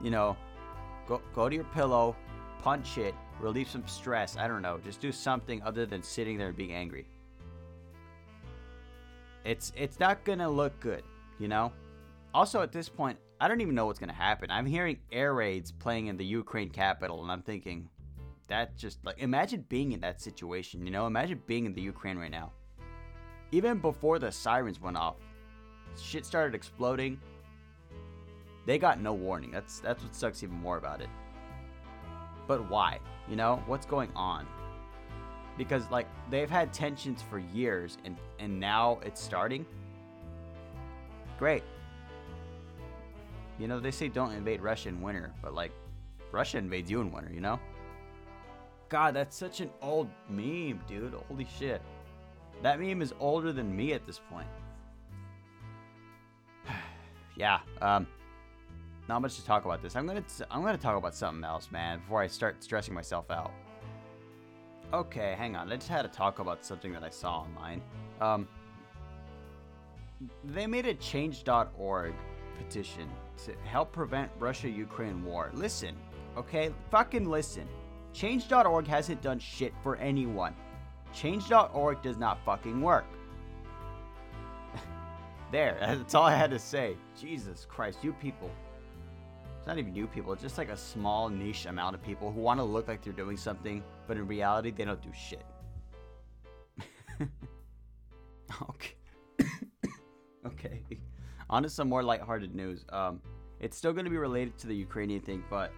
You 0.00 0.12
know, 0.12 0.36
go 1.08 1.20
go 1.34 1.48
to 1.48 1.54
your 1.56 1.64
pillow, 1.64 2.14
punch 2.62 2.96
it, 2.96 3.16
relieve 3.40 3.68
some 3.68 3.84
stress. 3.88 4.36
I 4.36 4.46
don't 4.46 4.62
know. 4.62 4.78
Just 4.84 5.00
do 5.00 5.10
something 5.10 5.60
other 5.64 5.84
than 5.84 6.00
sitting 6.00 6.38
there 6.38 6.46
and 6.46 6.56
being 6.56 6.74
angry. 6.74 7.08
It's 9.44 9.72
it's 9.74 9.98
not 9.98 10.22
gonna 10.22 10.48
look 10.48 10.78
good, 10.78 11.02
you 11.40 11.48
know. 11.48 11.72
Also, 12.32 12.62
at 12.62 12.70
this 12.70 12.88
point, 12.88 13.18
I 13.44 13.48
don't 13.48 13.60
even 13.60 13.74
know 13.74 13.84
what's 13.84 13.98
gonna 13.98 14.14
happen. 14.14 14.50
I'm 14.50 14.64
hearing 14.64 14.96
air 15.12 15.34
raids 15.34 15.70
playing 15.70 16.06
in 16.06 16.16
the 16.16 16.24
Ukraine 16.24 16.70
capital, 16.70 17.20
and 17.20 17.30
I'm 17.30 17.42
thinking, 17.42 17.90
that 18.48 18.74
just 18.74 19.04
like 19.04 19.18
imagine 19.18 19.66
being 19.68 19.92
in 19.92 20.00
that 20.00 20.22
situation. 20.22 20.86
You 20.86 20.90
know, 20.90 21.06
imagine 21.06 21.42
being 21.46 21.66
in 21.66 21.74
the 21.74 21.82
Ukraine 21.82 22.16
right 22.16 22.30
now. 22.30 22.52
Even 23.52 23.80
before 23.80 24.18
the 24.18 24.32
sirens 24.32 24.80
went 24.80 24.96
off, 24.96 25.16
shit 26.02 26.24
started 26.24 26.54
exploding. 26.54 27.20
They 28.64 28.78
got 28.78 29.02
no 29.02 29.12
warning. 29.12 29.50
That's 29.50 29.78
that's 29.78 30.02
what 30.02 30.14
sucks 30.14 30.42
even 30.42 30.56
more 30.56 30.78
about 30.78 31.02
it. 31.02 31.10
But 32.48 32.70
why? 32.70 32.98
You 33.28 33.36
know, 33.36 33.62
what's 33.66 33.84
going 33.84 34.08
on? 34.16 34.46
Because 35.58 35.90
like 35.90 36.08
they've 36.30 36.48
had 36.48 36.72
tensions 36.72 37.20
for 37.20 37.40
years 37.40 37.98
and 38.06 38.16
and 38.38 38.58
now 38.58 39.00
it's 39.04 39.22
starting. 39.22 39.66
Great. 41.38 41.62
You 43.58 43.68
know, 43.68 43.80
they 43.80 43.90
say 43.90 44.08
don't 44.08 44.32
invade 44.32 44.60
Russia 44.60 44.88
in 44.88 45.00
winter, 45.00 45.32
but 45.42 45.54
like 45.54 45.72
Russia 46.32 46.58
invades 46.58 46.90
you 46.90 47.00
in 47.00 47.12
winter, 47.12 47.32
you 47.32 47.40
know? 47.40 47.60
God, 48.88 49.14
that's 49.14 49.36
such 49.36 49.60
an 49.60 49.70
old 49.80 50.08
meme, 50.28 50.80
dude. 50.86 51.14
Holy 51.28 51.46
shit. 51.58 51.80
That 52.62 52.80
meme 52.80 53.02
is 53.02 53.12
older 53.20 53.52
than 53.52 53.74
me 53.74 53.92
at 53.92 54.06
this 54.06 54.20
point. 54.30 54.48
yeah, 57.36 57.60
um 57.80 58.06
not 59.08 59.20
much 59.20 59.36
to 59.36 59.44
talk 59.44 59.64
about 59.64 59.82
this. 59.82 59.96
I'm 59.96 60.06
gonna 60.06 60.22
t- 60.22 60.44
I'm 60.50 60.62
gonna 60.62 60.78
talk 60.78 60.96
about 60.96 61.14
something 61.14 61.44
else, 61.44 61.70
man, 61.70 61.98
before 61.98 62.22
I 62.22 62.26
start 62.26 62.62
stressing 62.64 62.94
myself 62.94 63.30
out. 63.30 63.52
Okay, 64.92 65.34
hang 65.36 65.56
on. 65.56 65.70
I 65.70 65.76
just 65.76 65.88
had 65.88 66.02
to 66.02 66.08
talk 66.08 66.38
about 66.38 66.64
something 66.64 66.92
that 66.92 67.02
I 67.02 67.10
saw 67.10 67.40
online. 67.40 67.82
Um, 68.20 68.48
they 70.44 70.66
made 70.66 70.86
a 70.86 70.94
Change.org 70.94 72.14
petition 72.58 73.08
to 73.44 73.54
help 73.64 73.92
prevent 73.92 74.30
Russia-Ukraine 74.38 75.24
war. 75.24 75.50
Listen, 75.54 75.96
okay, 76.36 76.70
fucking 76.90 77.28
listen. 77.28 77.68
Change.org 78.12 78.86
hasn't 78.86 79.22
done 79.22 79.38
shit 79.38 79.74
for 79.82 79.96
anyone. 79.96 80.54
Change.org 81.12 82.02
does 82.02 82.16
not 82.16 82.44
fucking 82.44 82.80
work. 82.80 83.06
there, 85.52 85.76
that's 85.80 86.14
all 86.14 86.24
I 86.24 86.34
had 86.34 86.50
to 86.50 86.58
say. 86.58 86.96
Jesus 87.20 87.66
Christ, 87.68 87.98
you 88.02 88.12
people. 88.12 88.50
It's 89.58 89.66
not 89.66 89.78
even 89.78 89.94
you 89.94 90.06
people, 90.06 90.32
it's 90.34 90.42
just 90.42 90.58
like 90.58 90.68
a 90.68 90.76
small 90.76 91.30
niche 91.30 91.64
amount 91.64 91.94
of 91.94 92.02
people 92.02 92.30
who 92.30 92.40
want 92.40 92.60
to 92.60 92.64
look 92.64 92.86
like 92.86 93.02
they're 93.02 93.14
doing 93.14 93.38
something, 93.38 93.82
but 94.06 94.18
in 94.18 94.26
reality, 94.26 94.70
they 94.70 94.84
don't 94.84 95.00
do 95.00 95.10
shit. 95.12 95.44
okay. 98.70 98.94
okay. 100.46 100.82
On 101.50 101.62
to 101.62 101.68
some 101.68 101.88
more 101.88 102.02
lighthearted 102.02 102.54
news. 102.54 102.84
Um, 102.90 103.20
it's 103.60 103.76
still 103.76 103.92
going 103.92 104.04
to 104.04 104.10
be 104.10 104.16
related 104.16 104.58
to 104.58 104.66
the 104.66 104.74
Ukrainian 104.74 105.20
thing, 105.20 105.44
but 105.48 105.72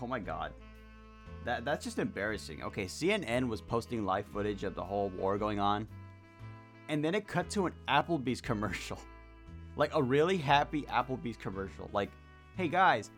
oh 0.00 0.06
my 0.06 0.18
god. 0.18 0.52
That, 1.44 1.64
that's 1.64 1.84
just 1.84 1.98
embarrassing. 1.98 2.62
Okay, 2.62 2.86
CNN 2.86 3.48
was 3.48 3.60
posting 3.60 4.04
live 4.04 4.26
footage 4.26 4.64
of 4.64 4.74
the 4.74 4.82
whole 4.82 5.10
war 5.10 5.36
going 5.36 5.60
on, 5.60 5.86
and 6.88 7.04
then 7.04 7.14
it 7.14 7.26
cut 7.26 7.50
to 7.50 7.66
an 7.66 7.72
Applebee's 7.88 8.40
commercial. 8.40 8.98
Like 9.76 9.90
a 9.92 10.00
really 10.00 10.36
happy 10.36 10.82
Applebee's 10.82 11.36
commercial. 11.36 11.90
Like, 11.92 12.08
hey 12.56 12.68
guys, 12.68 13.10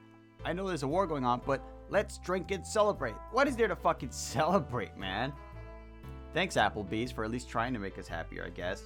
I 0.43 0.55
know 0.55 0.67
there's 0.67 0.85
a 0.85 0.89
war 0.89 1.07
going 1.07 1.23
on, 1.23 1.43
but 1.45 1.61
let's 1.91 2.17
drink 2.17 2.51
and 2.51 2.67
celebrate. 2.67 3.15
What 3.31 3.47
is 3.47 3.57
there 3.57 3.69
to 3.69 3.77
fucking 3.77 4.11
celebrate, 4.13 4.97
man? 4.97 5.35
Thanks, 6.33 6.57
Applebee's, 6.57 7.13
for 7.13 7.25
at 7.25 7.31
least 7.31 7.51
trying 7.51 7.75
to 7.75 7.79
make 7.79 7.99
us 7.99 8.09
happier, 8.09 8.45
I 8.47 8.49
guess. 8.49 8.85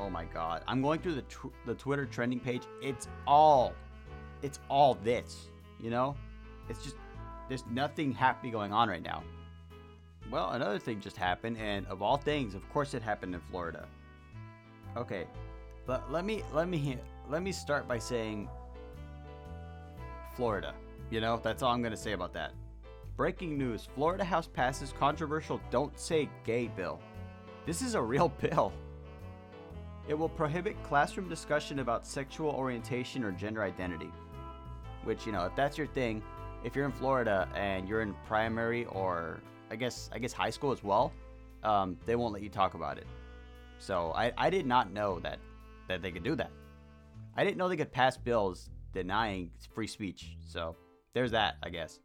Oh 0.00 0.08
my 0.08 0.24
god. 0.24 0.62
I'm 0.66 0.80
going 0.80 1.00
through 1.00 1.16
the, 1.16 1.22
tw- 1.22 1.52
the 1.66 1.74
Twitter 1.74 2.06
trending 2.06 2.40
page. 2.40 2.62
It's 2.80 3.06
all, 3.26 3.74
it's 4.42 4.58
all 4.70 4.94
this, 4.94 5.48
you 5.78 5.90
know? 5.90 6.16
It's 6.70 6.82
just, 6.82 6.96
there's 7.48 7.64
nothing 7.70 8.10
happy 8.10 8.50
going 8.50 8.72
on 8.72 8.88
right 8.88 9.02
now. 9.02 9.22
Well, 10.30 10.52
another 10.52 10.78
thing 10.78 11.00
just 11.00 11.16
happened, 11.16 11.58
and 11.58 11.86
of 11.88 12.00
all 12.00 12.16
things, 12.16 12.54
of 12.54 12.66
course 12.70 12.94
it 12.94 13.02
happened 13.02 13.34
in 13.34 13.40
Florida. 13.50 13.86
Okay, 14.96 15.26
but 15.86 16.10
let 16.10 16.24
me, 16.24 16.42
let 16.52 16.68
me, 16.68 16.96
let 17.28 17.42
me 17.42 17.52
start 17.52 17.86
by 17.86 17.98
saying 17.98 18.48
Florida. 20.34 20.72
You 21.10 21.20
know, 21.20 21.38
that's 21.42 21.62
all 21.62 21.72
I'm 21.72 21.82
going 21.82 21.90
to 21.90 21.96
say 21.96 22.12
about 22.12 22.32
that. 22.34 22.52
Breaking 23.16 23.58
news 23.58 23.86
Florida 23.94 24.24
House 24.24 24.46
passes 24.46 24.94
controversial 24.98 25.60
Don't 25.70 25.98
Say 25.98 26.30
Gay 26.44 26.68
bill. 26.68 27.00
This 27.66 27.82
is 27.82 27.94
a 27.94 28.00
real 28.00 28.28
bill. 28.40 28.72
It 30.08 30.14
will 30.14 30.28
prohibit 30.28 30.82
classroom 30.82 31.28
discussion 31.28 31.78
about 31.78 32.06
sexual 32.06 32.50
orientation 32.50 33.22
or 33.22 33.32
gender 33.32 33.62
identity. 33.62 34.10
Which, 35.04 35.24
you 35.26 35.32
know, 35.32 35.44
if 35.46 35.54
that's 35.56 35.78
your 35.78 35.86
thing, 35.86 36.22
if 36.64 36.76
you're 36.76 36.84
in 36.84 36.92
Florida 36.92 37.48
and 37.54 37.88
you're 37.88 38.02
in 38.02 38.14
primary 38.26 38.84
or 38.86 39.40
I 39.70 39.76
guess 39.76 40.10
I 40.12 40.18
guess 40.18 40.32
high 40.32 40.50
school 40.50 40.72
as 40.72 40.82
well, 40.82 41.12
um, 41.62 41.96
they 42.06 42.16
won't 42.16 42.32
let 42.32 42.42
you 42.42 42.48
talk 42.48 42.74
about 42.74 42.98
it. 42.98 43.06
So 43.78 44.12
I, 44.14 44.32
I 44.36 44.50
did 44.50 44.66
not 44.66 44.92
know 44.92 45.20
that 45.20 45.38
that 45.88 46.02
they 46.02 46.10
could 46.10 46.24
do 46.24 46.34
that. 46.36 46.50
I 47.36 47.44
didn't 47.44 47.56
know 47.56 47.68
they 47.68 47.76
could 47.76 47.92
pass 47.92 48.16
bills 48.16 48.70
denying 48.92 49.50
free 49.72 49.86
speech. 49.86 50.36
So 50.46 50.76
there's 51.14 51.30
that, 51.30 51.56
I 51.62 51.70
guess. 51.70 52.00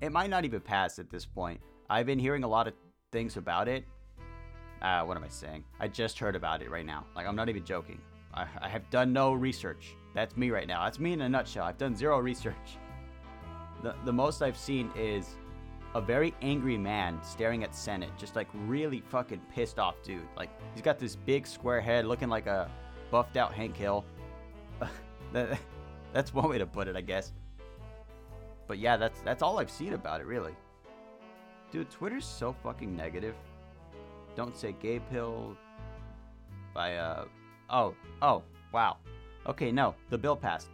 It 0.00 0.12
might 0.12 0.30
not 0.30 0.44
even 0.44 0.60
pass 0.60 0.98
at 0.98 1.10
this 1.10 1.26
point. 1.26 1.60
I've 1.90 2.06
been 2.06 2.18
hearing 2.18 2.44
a 2.44 2.48
lot 2.48 2.66
of 2.68 2.74
things 3.12 3.36
about 3.36 3.68
it. 3.68 3.84
Uh, 4.82 5.02
what 5.02 5.16
am 5.16 5.24
I 5.24 5.28
saying? 5.28 5.64
I 5.80 5.88
just 5.88 6.18
heard 6.18 6.36
about 6.36 6.62
it 6.62 6.70
right 6.70 6.86
now. 6.86 7.04
Like, 7.16 7.26
I'm 7.26 7.36
not 7.36 7.48
even 7.48 7.64
joking. 7.64 8.00
I, 8.34 8.46
I 8.60 8.68
have 8.68 8.88
done 8.90 9.12
no 9.12 9.32
research. 9.32 9.96
That's 10.14 10.36
me 10.36 10.50
right 10.50 10.68
now. 10.68 10.84
That's 10.84 10.98
me 10.98 11.12
in 11.12 11.20
a 11.20 11.28
nutshell. 11.28 11.64
I've 11.64 11.78
done 11.78 11.96
zero 11.96 12.18
research. 12.20 12.78
The, 13.82 13.94
the 14.04 14.12
most 14.12 14.42
I've 14.42 14.56
seen 14.56 14.90
is 14.96 15.36
a 15.94 16.00
very 16.00 16.34
angry 16.42 16.76
man 16.76 17.18
staring 17.22 17.64
at 17.64 17.74
Senate, 17.74 18.10
just 18.18 18.36
like 18.36 18.48
really 18.66 19.00
fucking 19.00 19.40
pissed 19.54 19.78
off 19.78 19.96
dude. 20.02 20.22
Like, 20.36 20.50
he's 20.74 20.82
got 20.82 20.98
this 20.98 21.16
big 21.16 21.46
square 21.46 21.80
head 21.80 22.04
looking 22.06 22.28
like 22.28 22.46
a 22.46 22.70
buffed 23.10 23.36
out 23.36 23.52
Hank 23.52 23.76
Hill. 23.76 24.04
that, 25.32 25.58
that's 26.12 26.32
one 26.32 26.48
way 26.48 26.58
to 26.58 26.66
put 26.66 26.88
it, 26.88 26.96
I 26.96 27.00
guess. 27.00 27.32
But 28.66 28.78
yeah, 28.78 28.96
that's 28.98 29.20
that's 29.22 29.42
all 29.42 29.58
I've 29.58 29.70
seen 29.70 29.94
about 29.94 30.20
it, 30.20 30.26
really. 30.26 30.54
Dude, 31.72 31.90
Twitter's 31.90 32.26
so 32.26 32.54
fucking 32.62 32.94
negative. 32.94 33.34
Don't 34.38 34.56
say 34.56 34.72
gay 34.80 35.00
pill. 35.00 35.56
By 36.72 36.94
uh, 36.94 37.24
oh, 37.70 37.96
oh, 38.22 38.44
wow. 38.72 38.98
Okay, 39.48 39.72
no, 39.72 39.96
the 40.10 40.16
bill 40.16 40.36
passed. 40.36 40.68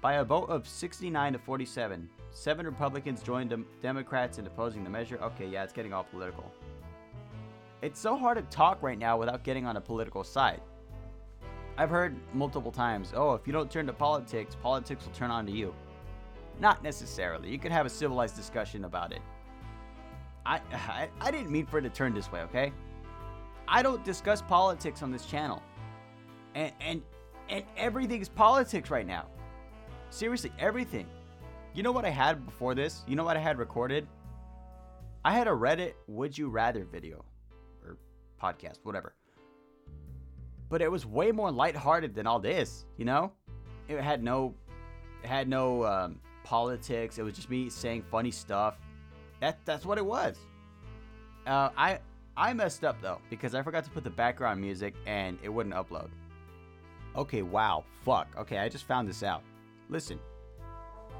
By 0.00 0.14
a 0.14 0.24
vote 0.24 0.48
of 0.48 0.68
69 0.68 1.32
to 1.32 1.38
47, 1.40 2.08
seven 2.30 2.64
Republicans 2.64 3.24
joined 3.24 3.50
dem- 3.50 3.66
Democrats 3.82 4.38
in 4.38 4.46
opposing 4.46 4.84
the 4.84 4.90
measure. 4.90 5.18
Okay, 5.20 5.48
yeah, 5.48 5.64
it's 5.64 5.72
getting 5.72 5.92
all 5.92 6.04
political. 6.04 6.52
It's 7.82 7.98
so 7.98 8.16
hard 8.16 8.38
to 8.38 8.56
talk 8.56 8.84
right 8.84 9.00
now 9.00 9.18
without 9.18 9.42
getting 9.42 9.66
on 9.66 9.76
a 9.76 9.80
political 9.80 10.22
side. 10.22 10.60
I've 11.76 11.90
heard 11.90 12.14
multiple 12.34 12.70
times, 12.70 13.12
oh, 13.16 13.34
if 13.34 13.48
you 13.48 13.52
don't 13.52 13.68
turn 13.68 13.88
to 13.88 13.92
politics, 13.92 14.56
politics 14.62 15.04
will 15.04 15.12
turn 15.12 15.32
on 15.32 15.44
to 15.46 15.50
you. 15.50 15.74
Not 16.60 16.84
necessarily. 16.84 17.50
You 17.50 17.58
could 17.58 17.72
have 17.72 17.84
a 17.84 17.90
civilized 17.90 18.36
discussion 18.36 18.84
about 18.84 19.10
it. 19.10 19.22
I, 20.46 20.60
I, 20.72 21.08
I 21.20 21.30
didn't 21.30 21.50
mean 21.50 21.66
for 21.66 21.78
it 21.78 21.82
to 21.82 21.90
turn 21.90 22.14
this 22.14 22.30
way, 22.32 22.40
okay? 22.42 22.72
I 23.66 23.82
don't 23.82 24.04
discuss 24.04 24.42
politics 24.42 25.02
on 25.02 25.10
this 25.10 25.26
channel. 25.26 25.62
And, 26.54 26.72
and 26.80 27.02
And 27.50 27.64
everything 27.76 28.20
is 28.20 28.28
politics 28.28 28.90
right 28.90 29.06
now. 29.06 29.26
Seriously, 30.10 30.52
everything. 30.58 31.06
You 31.74 31.82
know 31.82 31.92
what 31.92 32.04
I 32.04 32.10
had 32.10 32.44
before 32.44 32.74
this? 32.74 33.04
You 33.06 33.16
know 33.16 33.24
what 33.24 33.36
I 33.36 33.40
had 33.40 33.58
recorded? 33.58 34.06
I 35.24 35.32
had 35.32 35.46
a 35.46 35.50
Reddit 35.50 35.94
Would 36.06 36.36
You 36.36 36.48
Rather 36.48 36.84
video 36.84 37.24
or 37.84 37.96
podcast, 38.42 38.78
whatever. 38.82 39.14
But 40.68 40.82
it 40.82 40.90
was 40.90 41.06
way 41.06 41.32
more 41.32 41.50
lighthearted 41.50 42.14
than 42.14 42.26
all 42.26 42.38
this, 42.38 42.84
you 42.96 43.04
know? 43.04 43.32
It 43.88 44.00
had 44.00 44.22
no 44.22 44.54
it 45.22 45.28
had 45.28 45.48
no 45.48 45.84
um, 45.84 46.20
politics. 46.44 47.18
It 47.18 47.22
was 47.22 47.34
just 47.34 47.50
me 47.50 47.70
saying 47.70 48.04
funny 48.10 48.30
stuff. 48.30 48.78
That 49.40 49.58
that's 49.64 49.84
what 49.84 49.98
it 49.98 50.04
was. 50.04 50.36
Uh, 51.46 51.70
I 51.76 52.00
I 52.36 52.52
messed 52.52 52.84
up 52.84 53.00
though 53.00 53.20
because 53.30 53.54
I 53.54 53.62
forgot 53.62 53.84
to 53.84 53.90
put 53.90 54.04
the 54.04 54.10
background 54.10 54.60
music 54.60 54.94
and 55.06 55.38
it 55.42 55.48
wouldn't 55.48 55.74
upload. 55.74 56.08
Okay, 57.16 57.42
wow, 57.42 57.84
fuck. 58.04 58.28
Okay, 58.38 58.58
I 58.58 58.68
just 58.68 58.84
found 58.84 59.08
this 59.08 59.22
out. 59.22 59.42
Listen, 59.88 60.18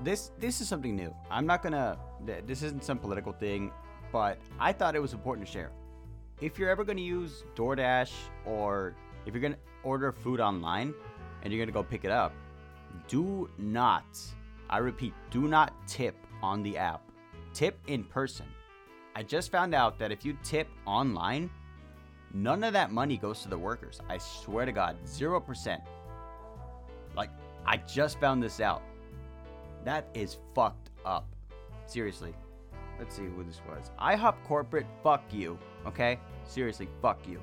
this 0.02 0.30
this 0.38 0.60
is 0.60 0.68
something 0.68 0.94
new. 0.94 1.14
I'm 1.30 1.46
not 1.46 1.62
gonna. 1.62 1.98
This 2.46 2.62
isn't 2.62 2.84
some 2.84 2.98
political 2.98 3.32
thing, 3.32 3.72
but 4.12 4.38
I 4.58 4.72
thought 4.72 4.94
it 4.94 5.02
was 5.02 5.12
important 5.12 5.46
to 5.46 5.52
share. 5.52 5.70
If 6.40 6.58
you're 6.58 6.70
ever 6.70 6.84
gonna 6.84 7.00
use 7.00 7.44
DoorDash 7.56 8.12
or 8.46 8.94
if 9.26 9.34
you're 9.34 9.42
gonna 9.42 9.58
order 9.82 10.12
food 10.12 10.40
online 10.40 10.94
and 11.42 11.52
you're 11.52 11.64
gonna 11.64 11.72
go 11.72 11.82
pick 11.82 12.04
it 12.04 12.10
up, 12.10 12.32
do 13.08 13.50
not. 13.58 14.04
I 14.70 14.78
repeat, 14.78 15.14
do 15.30 15.48
not 15.48 15.72
tip 15.88 16.14
on 16.42 16.62
the 16.62 16.76
app. 16.76 17.02
Tip 17.52 17.78
in 17.86 18.04
person. 18.04 18.46
I 19.14 19.22
just 19.22 19.50
found 19.50 19.74
out 19.74 19.98
that 19.98 20.12
if 20.12 20.24
you 20.24 20.36
tip 20.42 20.68
online, 20.86 21.50
none 22.32 22.62
of 22.62 22.72
that 22.72 22.92
money 22.92 23.16
goes 23.16 23.42
to 23.42 23.48
the 23.48 23.58
workers. 23.58 24.00
I 24.08 24.18
swear 24.18 24.64
to 24.64 24.72
God, 24.72 24.96
0%. 25.04 25.80
Like, 27.16 27.30
I 27.66 27.78
just 27.78 28.20
found 28.20 28.42
this 28.42 28.60
out. 28.60 28.82
That 29.84 30.08
is 30.14 30.38
fucked 30.54 30.90
up. 31.04 31.26
Seriously. 31.86 32.34
Let's 32.98 33.16
see 33.16 33.24
who 33.24 33.44
this 33.44 33.60
was. 33.68 33.90
IHOP 34.00 34.34
corporate, 34.44 34.86
fuck 35.02 35.22
you. 35.32 35.58
Okay? 35.86 36.18
Seriously, 36.44 36.88
fuck 37.00 37.18
you. 37.26 37.40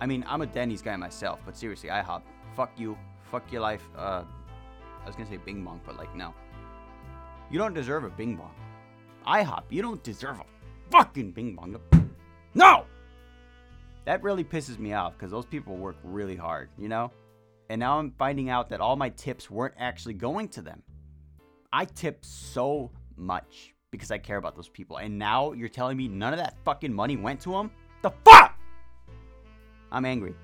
I 0.00 0.06
mean, 0.06 0.24
I'm 0.28 0.42
a 0.42 0.46
Denny's 0.46 0.82
guy 0.82 0.96
myself, 0.96 1.40
but 1.44 1.56
seriously, 1.56 1.90
IHOP, 1.90 2.22
fuck 2.56 2.70
you. 2.76 2.96
Fuck 3.30 3.50
your 3.52 3.60
life. 3.60 3.82
Uh, 3.96 4.24
I 5.02 5.06
was 5.06 5.16
gonna 5.16 5.28
say 5.28 5.36
Bing 5.36 5.64
Bong, 5.64 5.80
but 5.84 5.96
like, 5.96 6.14
no. 6.14 6.34
You 7.50 7.58
don't 7.58 7.74
deserve 7.74 8.04
a 8.04 8.10
Bing 8.10 8.36
Bong. 8.36 8.54
IHOP, 9.28 9.64
you 9.68 9.82
don't 9.82 10.02
deserve 10.02 10.40
a 10.40 10.44
fucking 10.90 11.32
Bing 11.32 11.54
Bong. 11.54 11.76
No! 12.54 12.86
That 14.06 14.22
really 14.22 14.42
pisses 14.42 14.78
me 14.78 14.94
off 14.94 15.12
because 15.12 15.30
those 15.30 15.44
people 15.44 15.76
work 15.76 15.96
really 16.02 16.36
hard, 16.36 16.70
you 16.78 16.88
know? 16.88 17.12
And 17.68 17.78
now 17.78 17.98
I'm 17.98 18.12
finding 18.12 18.48
out 18.48 18.70
that 18.70 18.80
all 18.80 18.96
my 18.96 19.10
tips 19.10 19.50
weren't 19.50 19.74
actually 19.78 20.14
going 20.14 20.48
to 20.48 20.62
them. 20.62 20.82
I 21.70 21.84
tip 21.84 22.24
so 22.24 22.90
much 23.16 23.74
because 23.90 24.10
I 24.10 24.16
care 24.16 24.38
about 24.38 24.56
those 24.56 24.70
people. 24.70 24.96
And 24.96 25.18
now 25.18 25.52
you're 25.52 25.68
telling 25.68 25.98
me 25.98 26.08
none 26.08 26.32
of 26.32 26.38
that 26.38 26.56
fucking 26.64 26.92
money 26.92 27.16
went 27.16 27.40
to 27.42 27.50
them? 27.50 27.70
The 28.00 28.12
fuck? 28.24 28.58
I'm 29.92 30.06
angry. 30.06 30.34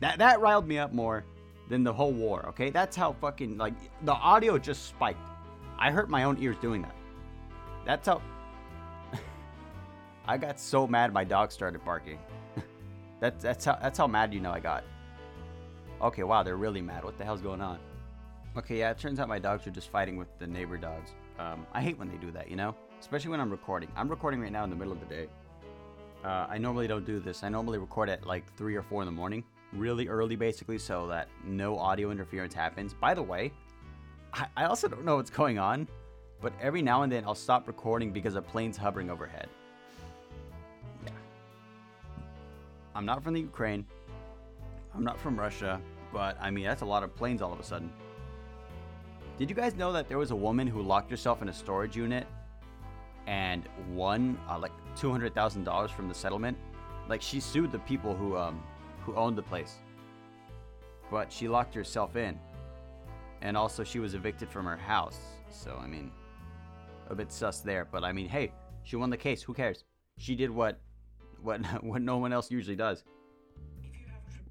That 0.00 0.18
that 0.18 0.40
riled 0.40 0.68
me 0.68 0.78
up 0.78 0.92
more 0.92 1.24
than 1.70 1.82
the 1.82 1.92
whole 1.92 2.12
war, 2.12 2.44
okay? 2.48 2.68
That's 2.68 2.94
how 2.94 3.14
fucking 3.14 3.56
like 3.56 3.74
the 4.04 4.12
audio 4.12 4.58
just 4.58 4.86
spiked. 4.86 5.26
I 5.78 5.90
hurt 5.90 6.10
my 6.10 6.24
own 6.24 6.36
ears 6.42 6.56
doing 6.60 6.82
that. 6.82 6.94
That's 7.84 8.06
how 8.06 8.22
I 10.26 10.38
got 10.38 10.60
so 10.60 10.86
mad 10.86 11.12
my 11.12 11.24
dog 11.24 11.52
started 11.52 11.84
barking. 11.84 12.18
that's 13.20 13.42
that's 13.42 13.64
how 13.64 13.78
that's 13.80 13.98
how 13.98 14.06
mad 14.06 14.32
you 14.32 14.40
know 14.40 14.52
I 14.52 14.60
got. 14.60 14.84
Okay, 16.00 16.24
wow, 16.24 16.42
they're 16.42 16.56
really 16.56 16.82
mad. 16.82 17.04
What 17.04 17.16
the 17.16 17.24
hell's 17.24 17.42
going 17.42 17.60
on? 17.60 17.78
Okay, 18.56 18.80
yeah, 18.80 18.90
it 18.90 18.98
turns 18.98 19.18
out 19.18 19.28
my 19.28 19.38
dogs 19.38 19.66
are 19.66 19.70
just 19.70 19.88
fighting 19.88 20.16
with 20.16 20.28
the 20.38 20.46
neighbor 20.46 20.76
dogs. 20.76 21.12
Um, 21.38 21.66
I 21.72 21.80
hate 21.80 21.98
when 21.98 22.10
they 22.10 22.16
do 22.16 22.30
that, 22.32 22.50
you 22.50 22.56
know? 22.56 22.74
Especially 23.00 23.30
when 23.30 23.40
I'm 23.40 23.50
recording. 23.50 23.88
I'm 23.96 24.08
recording 24.08 24.40
right 24.40 24.52
now 24.52 24.62
in 24.64 24.70
the 24.70 24.76
middle 24.76 24.92
of 24.92 25.00
the 25.00 25.06
day. 25.06 25.28
Uh, 26.24 26.46
I 26.48 26.58
normally 26.58 26.86
don't 26.86 27.06
do 27.06 27.18
this. 27.18 27.42
I 27.42 27.48
normally 27.48 27.78
record 27.78 28.08
at 28.08 28.26
like 28.26 28.44
3 28.56 28.76
or 28.76 28.82
4 28.82 29.02
in 29.02 29.06
the 29.06 29.12
morning, 29.12 29.42
really 29.72 30.06
early 30.06 30.36
basically, 30.36 30.78
so 30.78 31.06
that 31.06 31.28
no 31.44 31.78
audio 31.78 32.10
interference 32.10 32.52
happens. 32.52 32.94
By 32.94 33.14
the 33.14 33.22
way, 33.22 33.52
I, 34.34 34.46
I 34.56 34.64
also 34.64 34.88
don't 34.88 35.04
know 35.04 35.16
what's 35.16 35.30
going 35.30 35.58
on, 35.58 35.88
but 36.42 36.52
every 36.60 36.82
now 36.82 37.02
and 37.02 37.12
then 37.12 37.24
I'll 37.24 37.36
stop 37.36 37.68
recording 37.68 38.10
because 38.10 38.34
a 38.34 38.42
plane's 38.42 38.76
hovering 38.76 39.08
overhead. 39.08 39.48
Yeah. 41.06 41.12
I'm 42.94 43.06
not 43.06 43.22
from 43.22 43.32
the 43.32 43.40
Ukraine. 43.40 43.86
I'm 44.94 45.04
not 45.04 45.18
from 45.18 45.38
Russia, 45.38 45.80
but 46.12 46.36
I 46.40 46.50
mean, 46.50 46.64
that's 46.64 46.82
a 46.82 46.84
lot 46.86 47.04
of 47.04 47.14
planes 47.14 47.40
all 47.40 47.52
of 47.52 47.60
a 47.60 47.64
sudden. 47.64 47.90
Did 49.38 49.48
you 49.48 49.56
guys 49.56 49.74
know 49.76 49.92
that 49.92 50.08
there 50.08 50.18
was 50.18 50.32
a 50.32 50.36
woman 50.36 50.66
who 50.66 50.82
locked 50.82 51.10
herself 51.10 51.40
in 51.40 51.48
a 51.48 51.52
storage 51.52 51.96
unit 51.96 52.26
and 53.26 53.66
won 53.94 54.38
uh, 54.50 54.58
like 54.58 54.72
two 54.96 55.10
hundred 55.10 55.34
thousand 55.34 55.64
dollars 55.64 55.90
from 55.90 56.08
the 56.08 56.14
settlement? 56.14 56.58
Like 57.08 57.22
she 57.22 57.40
sued 57.40 57.72
the 57.72 57.78
people 57.78 58.14
who 58.14 58.36
um 58.36 58.62
who 59.04 59.14
owned 59.14 59.38
the 59.38 59.42
place, 59.42 59.76
but 61.10 61.32
she 61.32 61.48
locked 61.48 61.74
herself 61.74 62.16
in, 62.16 62.38
and 63.40 63.56
also 63.56 63.84
she 63.84 64.00
was 64.00 64.14
evicted 64.14 64.50
from 64.50 64.66
her 64.66 64.76
house. 64.76 65.18
So 65.50 65.80
I 65.82 65.86
mean, 65.86 66.12
a 67.08 67.14
bit 67.14 67.32
sus 67.32 67.60
there. 67.60 67.86
But 67.90 68.04
I 68.04 68.12
mean, 68.12 68.28
hey, 68.28 68.52
she 68.82 68.96
won 68.96 69.10
the 69.10 69.16
case. 69.16 69.42
Who 69.42 69.54
cares? 69.54 69.84
She 70.18 70.34
did 70.34 70.50
what 70.50 70.80
what 71.42 71.60
what 71.82 72.02
no 72.02 72.18
one 72.18 72.32
else 72.32 72.50
usually 72.50 72.76
does. 72.76 73.04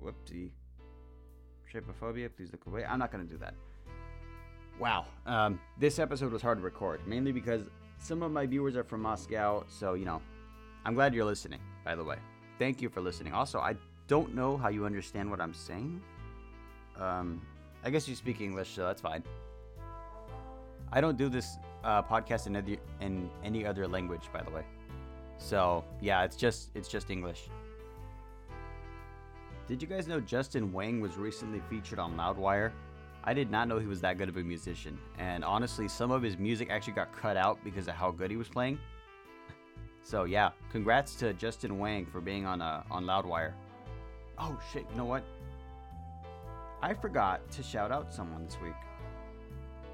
Whoopsie. 0.01 0.51
Trypophobia, 1.71 2.29
please 2.35 2.51
look 2.51 2.65
away. 2.65 2.83
I'm 2.83 2.99
not 2.99 3.11
gonna 3.11 3.23
do 3.23 3.37
that. 3.37 3.53
Wow. 4.79 5.05
Um, 5.25 5.59
this 5.79 5.99
episode 5.99 6.33
was 6.33 6.41
hard 6.41 6.57
to 6.57 6.63
record, 6.63 7.05
mainly 7.07 7.31
because 7.31 7.61
some 7.99 8.23
of 8.23 8.31
my 8.31 8.47
viewers 8.47 8.75
are 8.75 8.83
from 8.83 9.03
Moscow, 9.03 9.63
so, 9.69 9.93
you 9.93 10.05
know, 10.05 10.21
I'm 10.85 10.95
glad 10.95 11.13
you're 11.13 11.25
listening, 11.25 11.59
by 11.85 11.95
the 11.95 12.03
way. 12.03 12.17
Thank 12.57 12.81
you 12.81 12.89
for 12.89 12.99
listening. 12.99 13.31
Also, 13.31 13.59
I 13.59 13.75
don't 14.07 14.33
know 14.33 14.57
how 14.57 14.69
you 14.69 14.85
understand 14.85 15.29
what 15.29 15.39
I'm 15.39 15.53
saying. 15.53 16.01
Um, 16.99 17.41
I 17.83 17.91
guess 17.91 18.07
you 18.07 18.15
speak 18.15 18.41
English, 18.41 18.73
so 18.73 18.83
that's 18.85 19.01
fine. 19.01 19.23
I 20.91 20.99
don't 20.99 21.17
do 21.17 21.29
this 21.29 21.57
uh, 21.83 22.01
podcast 22.03 22.47
in, 22.47 22.55
other, 22.55 22.77
in 22.99 23.29
any 23.43 23.65
other 23.65 23.87
language, 23.87 24.29
by 24.33 24.41
the 24.41 24.51
way. 24.51 24.63
So 25.37 25.83
yeah, 26.01 26.23
it's 26.23 26.35
just 26.35 26.69
it's 26.75 26.87
just 26.87 27.09
English. 27.09 27.49
Did 29.67 29.81
you 29.81 29.87
guys 29.87 30.07
know 30.07 30.19
Justin 30.19 30.71
Wang 30.71 31.01
was 31.01 31.17
recently 31.17 31.61
featured 31.69 31.97
on 31.97 32.15
Loudwire? 32.15 32.71
I 33.23 33.33
did 33.33 33.51
not 33.51 33.67
know 33.67 33.79
he 33.79 33.87
was 33.87 34.01
that 34.01 34.17
good 34.17 34.29
of 34.29 34.37
a 34.37 34.43
musician, 34.43 34.97
and 35.17 35.43
honestly, 35.43 35.87
some 35.87 36.11
of 36.11 36.21
his 36.21 36.37
music 36.37 36.69
actually 36.69 36.93
got 36.93 37.15
cut 37.15 37.37
out 37.37 37.63
because 37.63 37.87
of 37.87 37.93
how 37.93 38.11
good 38.11 38.31
he 38.31 38.37
was 38.37 38.47
playing. 38.47 38.79
So 40.03 40.23
yeah, 40.23 40.49
congrats 40.71 41.13
to 41.17 41.31
Justin 41.33 41.77
Wang 41.77 42.07
for 42.07 42.21
being 42.21 42.43
on 42.47 42.59
uh, 42.59 42.81
on 42.89 43.05
Loudwire. 43.05 43.53
Oh 44.39 44.59
shit, 44.73 44.83
you 44.89 44.97
know 44.97 45.05
what? 45.05 45.23
I 46.81 46.95
forgot 46.95 47.49
to 47.51 47.61
shout 47.61 47.91
out 47.91 48.11
someone 48.11 48.43
this 48.43 48.57
week. 48.59 48.73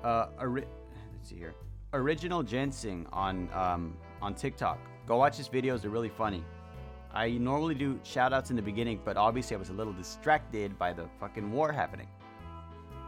Uh, 0.05 0.27
let's 0.39 0.65
see 1.23 1.35
here. 1.35 1.53
Original 1.93 2.43
Ginseng 2.43 3.07
on 3.13 3.49
um, 3.53 3.95
on 4.21 4.33
TikTok. 4.33 4.79
Go 5.05 5.17
watch 5.17 5.37
his 5.37 5.47
videos; 5.47 5.81
they're 5.81 5.91
really 5.91 6.09
funny. 6.09 6.43
I 7.13 7.31
normally 7.31 7.75
do 7.75 7.99
shout 8.03 8.33
outs 8.33 8.49
in 8.49 8.55
the 8.55 8.61
beginning, 8.61 8.99
but 9.05 9.15
obviously 9.17 9.55
I 9.55 9.59
was 9.59 9.69
a 9.69 9.73
little 9.73 9.93
distracted 9.93 10.77
by 10.77 10.93
the 10.93 11.07
fucking 11.19 11.51
war 11.51 11.71
happening. 11.71 12.07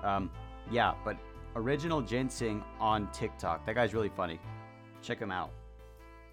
Um, 0.02 0.32
yeah, 0.72 0.94
but 1.04 1.18
original 1.56 2.02
ginseng 2.02 2.64
on 2.80 3.12
TikTok. 3.12 3.66
That 3.66 3.76
guy's 3.76 3.94
really 3.94 4.10
funny. 4.10 4.40
Check 5.02 5.20
him 5.20 5.32
out. 5.32 5.52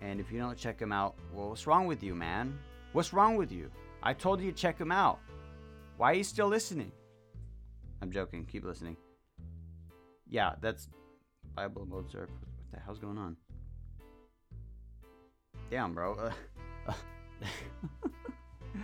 And 0.00 0.20
if 0.20 0.30
you 0.30 0.38
don't 0.38 0.56
check 0.56 0.80
him 0.80 0.92
out, 0.92 1.16
well, 1.32 1.48
what's 1.48 1.66
wrong 1.66 1.86
with 1.86 2.02
you, 2.02 2.14
man? 2.14 2.58
What's 2.92 3.12
wrong 3.12 3.36
with 3.36 3.50
you? 3.50 3.70
I 4.02 4.12
told 4.12 4.40
you 4.40 4.52
to 4.52 4.56
check 4.56 4.78
him 4.78 4.92
out. 4.92 5.18
Why 5.96 6.12
are 6.12 6.14
you 6.14 6.24
still 6.24 6.48
listening? 6.48 6.92
I'm 8.00 8.12
joking. 8.12 8.44
Keep 8.44 8.64
listening. 8.64 8.96
Yeah, 10.28 10.54
that's 10.60 10.88
Bible 11.56 11.86
Mozart. 11.86 12.28
What 12.28 12.72
the 12.72 12.80
hell's 12.80 12.98
going 12.98 13.16
on? 13.16 13.34
Damn, 15.70 15.94
bro. 15.94 16.30
Uh, 16.86 16.92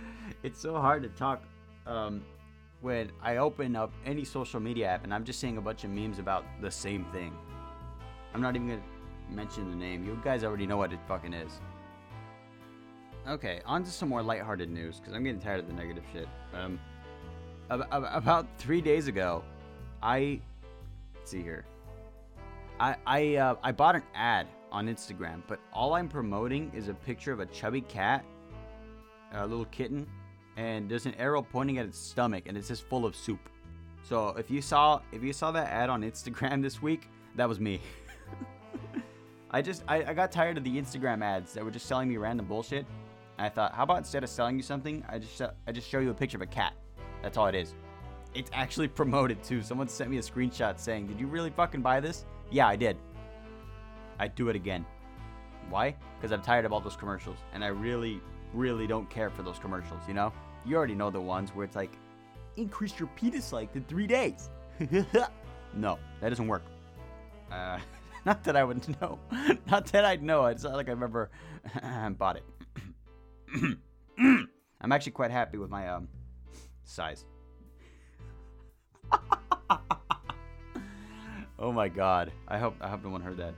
it's 0.43 0.59
so 0.59 0.73
hard 0.73 1.03
to 1.03 1.09
talk 1.09 1.43
um, 1.85 2.23
when 2.81 3.11
I 3.21 3.37
open 3.37 3.75
up 3.75 3.93
any 4.05 4.25
social 4.25 4.59
media 4.59 4.87
app 4.87 5.03
and 5.03 5.13
I'm 5.13 5.23
just 5.23 5.39
seeing 5.39 5.57
a 5.57 5.61
bunch 5.61 5.83
of 5.83 5.91
memes 5.91 6.17
about 6.17 6.45
the 6.61 6.71
same 6.71 7.05
thing. 7.13 7.31
I'm 8.33 8.41
not 8.41 8.55
even 8.55 8.67
gonna 8.67 8.81
mention 9.29 9.69
the 9.69 9.75
name. 9.75 10.03
You 10.03 10.19
guys 10.23 10.43
already 10.43 10.65
know 10.65 10.77
what 10.77 10.91
it 10.91 10.99
fucking 11.07 11.33
is. 11.33 11.61
Okay, 13.27 13.61
on 13.65 13.83
to 13.83 13.91
some 13.91 14.09
more 14.09 14.23
lighthearted 14.23 14.69
news 14.69 14.99
because 14.99 15.13
I'm 15.13 15.23
getting 15.23 15.39
tired 15.39 15.59
of 15.59 15.67
the 15.67 15.73
negative 15.73 16.03
shit. 16.11 16.27
Um, 16.53 16.79
ab- 17.69 17.87
ab- 17.91 18.09
about 18.11 18.47
three 18.57 18.81
days 18.81 19.07
ago, 19.07 19.43
I 20.01 20.41
see 21.23 21.41
here. 21.41 21.65
I 22.79 22.95
I 23.05 23.35
uh, 23.35 23.55
I 23.63 23.71
bought 23.71 23.95
an 23.95 24.03
ad 24.15 24.47
on 24.71 24.87
Instagram, 24.87 25.41
but 25.47 25.59
all 25.71 25.93
I'm 25.93 26.09
promoting 26.09 26.71
is 26.73 26.87
a 26.87 26.93
picture 26.93 27.31
of 27.31 27.39
a 27.39 27.45
chubby 27.45 27.81
cat, 27.81 28.25
a 29.33 29.45
little 29.45 29.65
kitten, 29.65 30.07
and 30.57 30.89
there's 30.89 31.05
an 31.05 31.13
arrow 31.15 31.41
pointing 31.41 31.77
at 31.77 31.85
its 31.85 31.97
stomach, 31.97 32.43
and 32.47 32.57
it's 32.57 32.67
just 32.67 32.83
full 32.83 33.05
of 33.05 33.15
soup. 33.15 33.49
So 34.03 34.29
if 34.29 34.49
you 34.51 34.61
saw 34.61 35.01
if 35.11 35.23
you 35.23 35.33
saw 35.33 35.51
that 35.51 35.69
ad 35.71 35.89
on 35.89 36.01
Instagram 36.11 36.61
this 36.61 36.81
week, 36.81 37.09
that 37.35 37.47
was 37.47 37.59
me. 37.59 37.79
I 39.51 39.61
just 39.61 39.83
I, 39.87 40.03
I 40.03 40.13
got 40.13 40.31
tired 40.31 40.57
of 40.57 40.63
the 40.63 40.75
Instagram 40.75 41.23
ads 41.23 41.53
that 41.53 41.63
were 41.63 41.71
just 41.71 41.85
selling 41.85 42.09
me 42.09 42.17
random 42.17 42.45
bullshit. 42.47 42.85
And 43.37 43.45
I 43.47 43.49
thought, 43.49 43.73
how 43.73 43.83
about 43.83 43.97
instead 43.97 44.23
of 44.23 44.29
selling 44.29 44.57
you 44.57 44.63
something, 44.63 45.03
I 45.07 45.19
just 45.19 45.41
I 45.41 45.71
just 45.71 45.89
show 45.89 45.99
you 45.99 46.09
a 46.09 46.13
picture 46.13 46.37
of 46.37 46.41
a 46.41 46.47
cat. 46.47 46.73
That's 47.21 47.37
all 47.37 47.47
it 47.47 47.55
is. 47.55 47.75
It's 48.33 48.49
actually 48.53 48.87
promoted 48.87 49.43
too. 49.43 49.61
Someone 49.61 49.87
sent 49.87 50.09
me 50.09 50.17
a 50.17 50.21
screenshot 50.21 50.79
saying, 50.79 51.07
"Did 51.07 51.19
you 51.19 51.27
really 51.27 51.51
fucking 51.51 51.81
buy 51.81 51.99
this?" 51.99 52.25
Yeah, 52.51 52.67
I 52.67 52.75
did. 52.75 52.97
I'd 54.19 54.35
do 54.35 54.49
it 54.49 54.55
again. 54.55 54.85
Why? 55.69 55.95
Because 56.17 56.31
I'm 56.31 56.41
tired 56.41 56.65
of 56.65 56.73
all 56.73 56.79
those 56.79 56.95
commercials, 56.95 57.37
and 57.53 57.63
I 57.63 57.67
really, 57.67 58.21
really 58.53 58.87
don't 58.87 59.09
care 59.09 59.29
for 59.29 59.43
those 59.43 59.59
commercials. 59.59 60.01
You 60.07 60.13
know, 60.13 60.33
you 60.65 60.75
already 60.75 60.95
know 60.95 61.09
the 61.09 61.21
ones 61.21 61.51
where 61.53 61.65
it's 61.65 61.75
like, 61.75 61.91
increase 62.55 62.99
your 62.99 63.09
penis 63.15 63.51
like 63.51 63.75
in 63.75 63.83
three 63.83 64.07
days. 64.07 64.49
no, 65.73 65.99
that 66.21 66.29
doesn't 66.29 66.47
work. 66.47 66.63
Uh, 67.51 67.79
not 68.25 68.43
that 68.43 68.55
I 68.55 68.63
would 68.63 68.87
know. 69.01 69.19
Not 69.67 69.85
that 69.87 70.05
I'd 70.05 70.23
know. 70.23 70.45
It's 70.45 70.63
not 70.63 70.73
like 70.73 70.87
I 70.87 70.91
remember 70.91 71.29
bought 72.17 72.37
it. 72.37 72.43
I'm 74.81 74.91
actually 74.91 75.13
quite 75.13 75.31
happy 75.31 75.57
with 75.57 75.69
my 75.69 75.87
um 75.87 76.07
size. 76.83 77.25
Oh 81.63 81.71
my 81.71 81.87
god. 81.87 82.31
I 82.47 82.57
hope 82.59 82.75
I 82.81 82.89
hope 82.89 83.03
no 83.03 83.09
one 83.09 83.21
heard 83.21 83.37
that. 83.37 83.55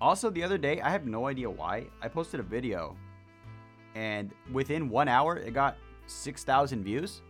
Also, 0.00 0.30
the 0.30 0.42
other 0.42 0.58
day, 0.58 0.80
I 0.80 0.90
have 0.90 1.06
no 1.06 1.26
idea 1.26 1.48
why, 1.48 1.86
I 2.00 2.08
posted 2.08 2.40
a 2.40 2.42
video 2.42 2.96
and 3.94 4.32
within 4.52 4.88
one 4.88 5.08
hour, 5.08 5.36
it 5.36 5.52
got 5.52 5.76
6,000 6.06 6.82
views. 6.82 7.22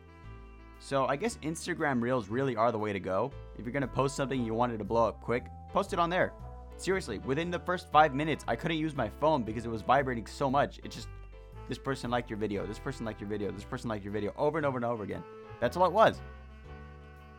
So 0.78 1.06
I 1.06 1.16
guess 1.16 1.38
Instagram 1.42 2.00
Reels 2.00 2.28
really 2.28 2.56
are 2.56 2.72
the 2.72 2.78
way 2.78 2.92
to 2.92 3.00
go. 3.00 3.32
If 3.58 3.64
you're 3.64 3.72
gonna 3.72 3.86
post 3.86 4.16
something 4.16 4.44
you 4.44 4.54
wanted 4.54 4.78
to 4.78 4.84
blow 4.84 5.06
up 5.06 5.20
quick, 5.20 5.44
post 5.72 5.92
it 5.92 5.98
on 5.98 6.10
there. 6.10 6.32
Seriously, 6.76 7.18
within 7.18 7.50
the 7.50 7.58
first 7.58 7.90
five 7.92 8.14
minutes, 8.14 8.44
I 8.48 8.56
couldn't 8.56 8.78
use 8.78 8.96
my 8.96 9.08
phone 9.20 9.42
because 9.42 9.64
it 9.64 9.70
was 9.70 9.82
vibrating 9.82 10.26
so 10.26 10.50
much. 10.50 10.78
It 10.82 10.90
just, 10.90 11.08
this 11.68 11.78
person 11.78 12.10
liked 12.10 12.30
your 12.30 12.38
video, 12.38 12.66
this 12.66 12.78
person 12.78 13.06
liked 13.06 13.20
your 13.20 13.30
video, 13.30 13.50
this 13.52 13.64
person 13.64 13.88
liked 13.88 14.04
your 14.04 14.12
video, 14.12 14.32
over 14.36 14.58
and 14.58 14.66
over 14.66 14.78
and 14.78 14.84
over 14.84 15.04
again. 15.04 15.22
That's 15.60 15.76
all 15.76 15.86
it 15.86 15.92
was. 15.92 16.20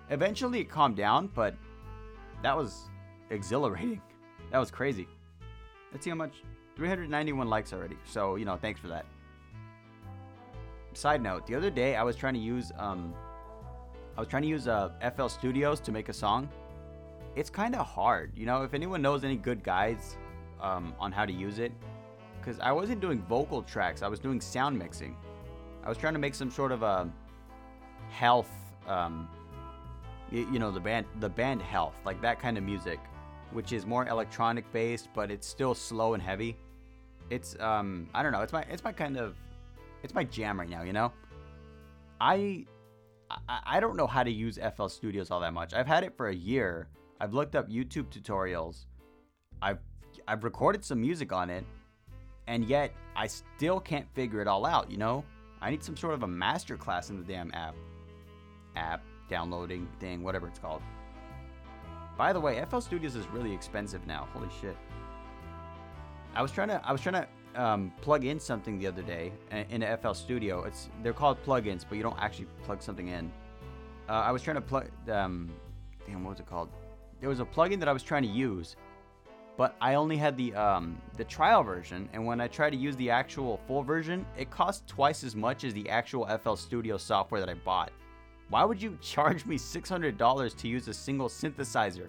Eventually, 0.10 0.60
it 0.60 0.70
calmed 0.70 0.96
down, 0.96 1.30
but 1.34 1.56
that 2.44 2.56
was 2.56 2.90
exhilarating. 3.30 4.02
That 4.52 4.60
was 4.60 4.70
crazy. 4.70 5.08
Let's 5.92 6.04
see 6.04 6.12
how 6.12 6.16
much. 6.16 6.44
391 6.76 7.48
likes 7.48 7.74
already. 7.74 7.98
So, 8.04 8.36
you 8.36 8.46
know, 8.46 8.58
thanks 8.58 8.80
for 8.80 8.88
that. 8.88 9.06
Side 10.94 11.22
note, 11.22 11.48
the 11.48 11.56
other 11.56 11.70
day 11.70 11.96
I 11.96 12.04
was 12.04 12.16
trying 12.16 12.36
to 12.36 12.40
use 12.40 12.72
um 12.78 13.14
I 14.16 14.20
was 14.20 14.28
trying 14.28 14.44
to 14.44 14.48
use 14.48 14.68
uh, 14.68 14.92
FL 15.16 15.28
Studios 15.28 15.80
to 15.80 15.92
make 15.92 16.08
a 16.08 16.14
song. 16.14 16.48
It's 17.36 17.50
kind 17.50 17.74
of 17.76 17.88
hard, 17.88 18.32
you 18.36 18.46
know, 18.46 18.62
if 18.62 18.76
anyone 18.76 19.02
knows 19.02 19.24
any 19.24 19.38
good 19.38 19.64
guides 19.64 20.18
um, 20.62 20.94
on 21.00 21.12
how 21.12 21.26
to 21.26 21.34
use 21.34 21.58
it 21.58 21.72
cuz 22.44 22.60
I 22.60 22.72
wasn't 22.72 23.02
doing 23.02 23.22
vocal 23.24 23.64
tracks, 23.64 24.04
I 24.04 24.08
was 24.08 24.20
doing 24.20 24.40
sound 24.40 24.78
mixing. 24.78 25.16
I 25.84 25.90
was 25.90 25.98
trying 25.98 26.14
to 26.14 26.20
make 26.20 26.36
some 26.36 26.52
sort 26.52 26.72
of 26.72 26.84
a 26.84 27.10
health 28.10 28.52
um 28.88 29.28
you, 30.34 30.60
know, 30.60 30.72
the 30.72 30.80
band 30.80 31.06
the 31.20 31.30
band 31.30 31.62
health, 31.62 31.96
like 32.06 32.22
that 32.22 32.40
kind 32.40 32.58
of 32.58 32.64
music 32.64 33.00
which 33.54 33.72
is 33.72 33.86
more 33.86 34.08
electronic 34.08 34.70
based, 34.74 35.10
but 35.14 35.32
it's 35.32 35.48
still 35.48 35.76
slow 35.76 36.14
and 36.14 36.24
heavy. 36.24 36.58
It's 37.30 37.58
um 37.60 38.10
I 38.14 38.24
don't 38.24 38.32
know, 38.32 38.42
it's 38.42 38.54
my 38.54 38.64
it's 38.64 38.84
my 38.84 38.92
kind 38.92 39.18
of 39.18 39.36
it's 40.02 40.14
my 40.14 40.24
jam 40.24 40.60
right 40.60 40.70
now, 40.70 40.82
you 40.84 40.94
know? 40.94 41.14
I 42.20 42.66
I, 43.30 43.60
I 43.66 43.80
don't 43.80 43.96
know 43.96 44.08
how 44.08 44.24
to 44.24 44.32
use 44.32 44.60
FL 44.76 44.88
Studios 44.88 45.32
all 45.32 45.40
that 45.40 45.54
much. 45.54 45.74
I've 45.74 45.88
had 45.88 46.04
it 46.04 46.16
for 46.18 46.28
a 46.28 46.36
year. 46.36 46.88
I've 47.20 47.34
looked 47.34 47.56
up 47.56 47.70
YouTube 47.70 48.08
tutorials. 48.08 48.86
I've 49.62 49.80
I've 50.28 50.44
recorded 50.44 50.84
some 50.84 51.00
music 51.00 51.32
on 51.32 51.50
it, 51.50 51.66
and 52.48 52.66
yet 52.66 52.94
I 53.16 53.28
still 53.28 53.80
can't 53.80 54.08
figure 54.14 54.42
it 54.42 54.48
all 54.48 54.66
out, 54.66 54.92
you 54.92 54.98
know? 54.98 55.24
I 55.62 55.70
need 55.70 55.84
some 55.84 55.96
sort 55.96 56.14
of 56.14 56.24
a 56.24 56.28
master 56.28 56.76
class 56.76 57.10
in 57.10 57.18
the 57.18 57.24
damn 57.24 57.54
app. 57.54 57.76
App, 58.76 59.04
downloading 59.34 59.88
thing, 60.00 60.22
whatever 60.22 60.48
it's 60.48 60.60
called. 60.60 60.84
By 62.16 62.34
the 62.34 62.40
way, 62.40 62.64
FL 62.70 62.80
Studios 62.80 63.16
is 63.16 63.28
really 63.30 63.52
expensive 63.52 64.06
now. 64.06 64.28
Holy 64.32 64.50
shit. 64.62 64.78
I 66.36 66.42
was 66.44 66.52
trying 66.52 66.68
to 66.68 66.80
I 66.88 66.92
was 66.92 67.02
trying 67.02 67.20
to 67.24 67.28
um, 67.64 67.92
plug 68.02 68.26
in 68.26 68.40
something 68.40 68.78
the 68.78 68.86
other 68.86 69.02
day 69.02 69.32
in 69.72 69.82
a 69.82 69.98
FL 69.98 70.14
Studio. 70.14 70.64
It's 70.66 70.90
they're 71.02 71.20
called 71.24 71.44
plugins, 71.44 71.84
but 71.88 71.96
you 71.96 72.04
don't 72.04 72.20
actually 72.20 72.48
plug 72.64 72.84
something 72.84 73.08
in. 73.08 73.32
Uh, 74.08 74.30
I 74.30 74.32
was 74.32 74.44
trying 74.44 74.58
to 74.58 74.62
plug 74.62 74.86
um, 75.10 75.50
damn 76.06 76.24
what 76.24 76.32
was 76.32 76.40
it 76.40 76.46
called? 76.46 76.70
There 77.20 77.30
was 77.30 77.40
a 77.40 77.46
plugin 77.46 77.80
that 77.80 77.90
I 77.90 77.94
was 77.94 78.04
trying 78.04 78.24
to 78.24 78.30
use, 78.30 78.76
but 79.58 79.76
I 79.82 79.96
only 79.96 80.18
had 80.18 80.38
the 80.38 80.54
um, 80.54 81.02
the 81.18 81.24
trial 81.24 81.64
version, 81.64 82.08
and 82.14 82.24
when 82.24 82.40
I 82.40 82.48
tried 82.48 82.72
to 82.72 82.78
use 82.78 82.96
the 82.98 83.10
actual 83.10 83.60
full 83.68 83.82
version, 83.82 84.28
it 84.38 84.52
cost 84.52 84.86
twice 84.86 85.24
as 85.24 85.36
much 85.36 85.64
as 85.64 85.74
the 85.74 85.90
actual 85.90 86.24
FL 86.44 86.56
Studio 86.56 86.98
software 86.98 87.40
that 87.40 87.50
I 87.50 87.56
bought. 87.56 87.92
Why 88.50 88.64
would 88.64 88.82
you 88.82 88.98
charge 89.02 89.46
me 89.46 89.58
$600 89.58 90.58
to 90.58 90.68
use 90.68 90.88
a 90.88 90.94
single 90.94 91.30
synthesizer? 91.30 92.08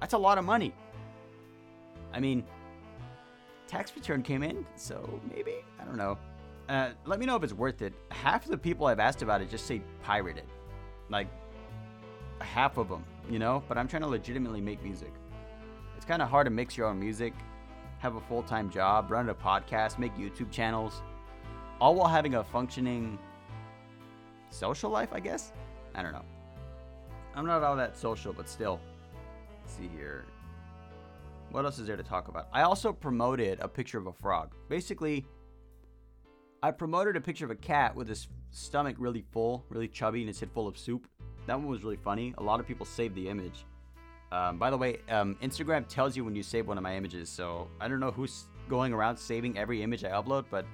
That's 0.00 0.14
a 0.14 0.18
lot 0.18 0.38
of 0.38 0.44
money. 0.44 0.74
I 2.12 2.20
mean, 2.20 2.44
tax 3.66 3.94
return 3.94 4.22
came 4.22 4.42
in, 4.42 4.64
so 4.76 5.20
maybe? 5.34 5.56
I 5.80 5.84
don't 5.84 5.96
know. 5.96 6.18
Uh, 6.68 6.90
let 7.04 7.18
me 7.18 7.26
know 7.26 7.36
if 7.36 7.42
it's 7.42 7.52
worth 7.52 7.82
it. 7.82 7.92
Half 8.10 8.44
of 8.44 8.50
the 8.50 8.58
people 8.58 8.86
I've 8.86 9.00
asked 9.00 9.22
about 9.22 9.42
it 9.42 9.50
just 9.50 9.66
say 9.66 9.82
pirated. 10.02 10.46
Like, 11.10 11.28
half 12.40 12.78
of 12.78 12.88
them, 12.88 13.04
you 13.28 13.38
know? 13.38 13.62
But 13.68 13.76
I'm 13.76 13.88
trying 13.88 14.02
to 14.02 14.08
legitimately 14.08 14.60
make 14.60 14.82
music. 14.82 15.12
It's 15.96 16.06
kind 16.06 16.22
of 16.22 16.28
hard 16.28 16.46
to 16.46 16.50
mix 16.50 16.76
your 16.76 16.86
own 16.86 16.98
music, 16.98 17.34
have 17.98 18.16
a 18.16 18.20
full 18.20 18.42
time 18.42 18.70
job, 18.70 19.10
run 19.10 19.28
a 19.28 19.34
podcast, 19.34 19.98
make 19.98 20.14
YouTube 20.16 20.50
channels, 20.50 21.02
all 21.80 21.94
while 21.94 22.08
having 22.08 22.34
a 22.34 22.44
functioning 22.44 23.18
social 24.50 24.90
life, 24.90 25.10
I 25.12 25.20
guess? 25.20 25.52
I 25.94 26.02
don't 26.02 26.12
know. 26.12 26.24
I'm 27.34 27.46
not 27.46 27.62
all 27.62 27.76
that 27.76 27.96
social, 27.96 28.32
but 28.32 28.48
still. 28.48 28.80
Let's 29.62 29.74
see 29.74 29.88
here. 29.96 30.24
What 31.50 31.64
else 31.64 31.78
is 31.78 31.86
there 31.86 31.96
to 31.96 32.02
talk 32.02 32.28
about? 32.28 32.48
I 32.52 32.62
also 32.62 32.92
promoted 32.92 33.60
a 33.60 33.68
picture 33.68 33.98
of 33.98 34.06
a 34.06 34.12
frog. 34.12 34.54
Basically, 34.68 35.24
I 36.62 36.70
promoted 36.70 37.16
a 37.16 37.20
picture 37.20 37.44
of 37.44 37.50
a 37.50 37.56
cat 37.56 37.94
with 37.94 38.08
his 38.08 38.28
stomach 38.50 38.96
really 38.98 39.24
full, 39.32 39.64
really 39.68 39.88
chubby, 39.88 40.20
and 40.20 40.28
his 40.28 40.40
head 40.40 40.50
full 40.52 40.66
of 40.66 40.78
soup. 40.78 41.06
That 41.46 41.58
one 41.58 41.68
was 41.68 41.84
really 41.84 41.96
funny. 41.96 42.34
A 42.38 42.42
lot 42.42 42.60
of 42.60 42.66
people 42.66 42.86
saved 42.86 43.14
the 43.14 43.28
image. 43.28 43.66
Um, 44.32 44.58
by 44.58 44.70
the 44.70 44.76
way, 44.76 44.98
um, 45.10 45.36
Instagram 45.42 45.86
tells 45.86 46.16
you 46.16 46.24
when 46.24 46.34
you 46.34 46.42
save 46.42 46.66
one 46.66 46.76
of 46.76 46.82
my 46.82 46.96
images, 46.96 47.28
so 47.28 47.68
I 47.80 47.86
don't 47.86 48.00
know 48.00 48.10
who's 48.10 48.46
going 48.68 48.92
around 48.92 49.16
saving 49.16 49.58
every 49.58 49.82
image 49.82 50.04
I 50.04 50.10
upload, 50.10 50.46
but 50.50 50.64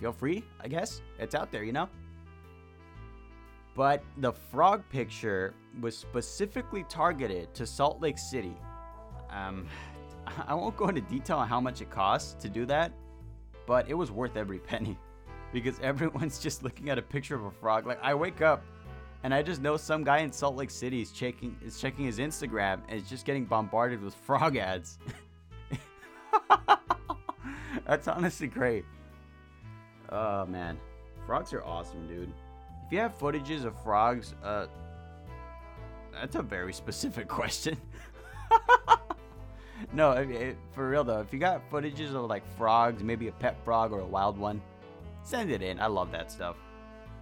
feel 0.00 0.12
free, 0.12 0.42
I 0.60 0.68
guess. 0.68 1.02
It's 1.18 1.34
out 1.34 1.52
there, 1.52 1.62
you 1.62 1.72
know? 1.72 1.88
But 3.78 4.02
the 4.16 4.32
frog 4.32 4.82
picture 4.90 5.54
was 5.80 5.96
specifically 5.96 6.84
targeted 6.88 7.54
to 7.54 7.64
Salt 7.64 8.00
Lake 8.00 8.18
City. 8.18 8.56
Um, 9.30 9.68
I 10.48 10.52
won't 10.52 10.76
go 10.76 10.88
into 10.88 11.02
detail 11.02 11.36
on 11.36 11.46
how 11.46 11.60
much 11.60 11.80
it 11.80 11.88
costs 11.88 12.34
to 12.42 12.48
do 12.48 12.66
that, 12.66 12.90
but 13.68 13.88
it 13.88 13.94
was 13.94 14.10
worth 14.10 14.36
every 14.36 14.58
penny 14.70 14.98
because 15.52 15.78
everyone's 15.78 16.40
just 16.40 16.64
looking 16.64 16.90
at 16.90 16.98
a 16.98 17.02
picture 17.02 17.36
of 17.36 17.44
a 17.44 17.52
frog. 17.52 17.86
Like 17.86 18.02
I 18.02 18.14
wake 18.14 18.42
up 18.42 18.64
and 19.22 19.32
I 19.32 19.42
just 19.42 19.62
know 19.62 19.76
some 19.76 20.02
guy 20.02 20.18
in 20.18 20.32
Salt 20.32 20.56
Lake 20.56 20.70
City 20.70 21.00
is 21.00 21.12
checking 21.12 21.56
is 21.64 21.80
checking 21.80 22.04
his 22.04 22.18
Instagram 22.18 22.80
and 22.88 23.00
is 23.00 23.08
just 23.08 23.24
getting 23.24 23.44
bombarded 23.44 24.02
with 24.02 24.12
frog 24.12 24.56
ads. 24.56 24.98
That's 27.86 28.08
honestly 28.08 28.48
great. 28.48 28.84
Oh 30.08 30.46
man, 30.46 30.78
frogs 31.26 31.52
are 31.52 31.62
awesome, 31.62 32.08
dude. 32.08 32.32
If 32.88 32.92
you 32.92 33.00
have 33.00 33.18
footages 33.18 33.66
of 33.66 33.78
frogs, 33.82 34.34
uh, 34.42 34.66
that's 36.10 36.36
a 36.36 36.42
very 36.42 36.72
specific 36.72 37.28
question. 37.28 37.76
no, 39.92 40.26
for 40.72 40.88
real 40.88 41.04
though, 41.04 41.20
if 41.20 41.30
you 41.30 41.38
got 41.38 41.70
footages 41.70 42.14
of 42.14 42.30
like 42.30 42.42
frogs, 42.56 43.02
maybe 43.02 43.28
a 43.28 43.32
pet 43.32 43.62
frog 43.62 43.92
or 43.92 44.00
a 44.00 44.06
wild 44.06 44.38
one, 44.38 44.62
send 45.22 45.50
it 45.50 45.60
in. 45.60 45.78
I 45.78 45.86
love 45.86 46.10
that 46.12 46.32
stuff. 46.32 46.56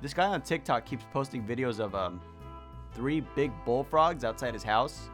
This 0.00 0.14
guy 0.14 0.26
on 0.28 0.40
TikTok 0.40 0.86
keeps 0.86 1.04
posting 1.12 1.42
videos 1.44 1.80
of 1.80 1.96
um, 1.96 2.20
three 2.94 3.22
big 3.34 3.50
bullfrogs 3.64 4.22
outside 4.22 4.54
his 4.54 4.62
house. 4.62 5.10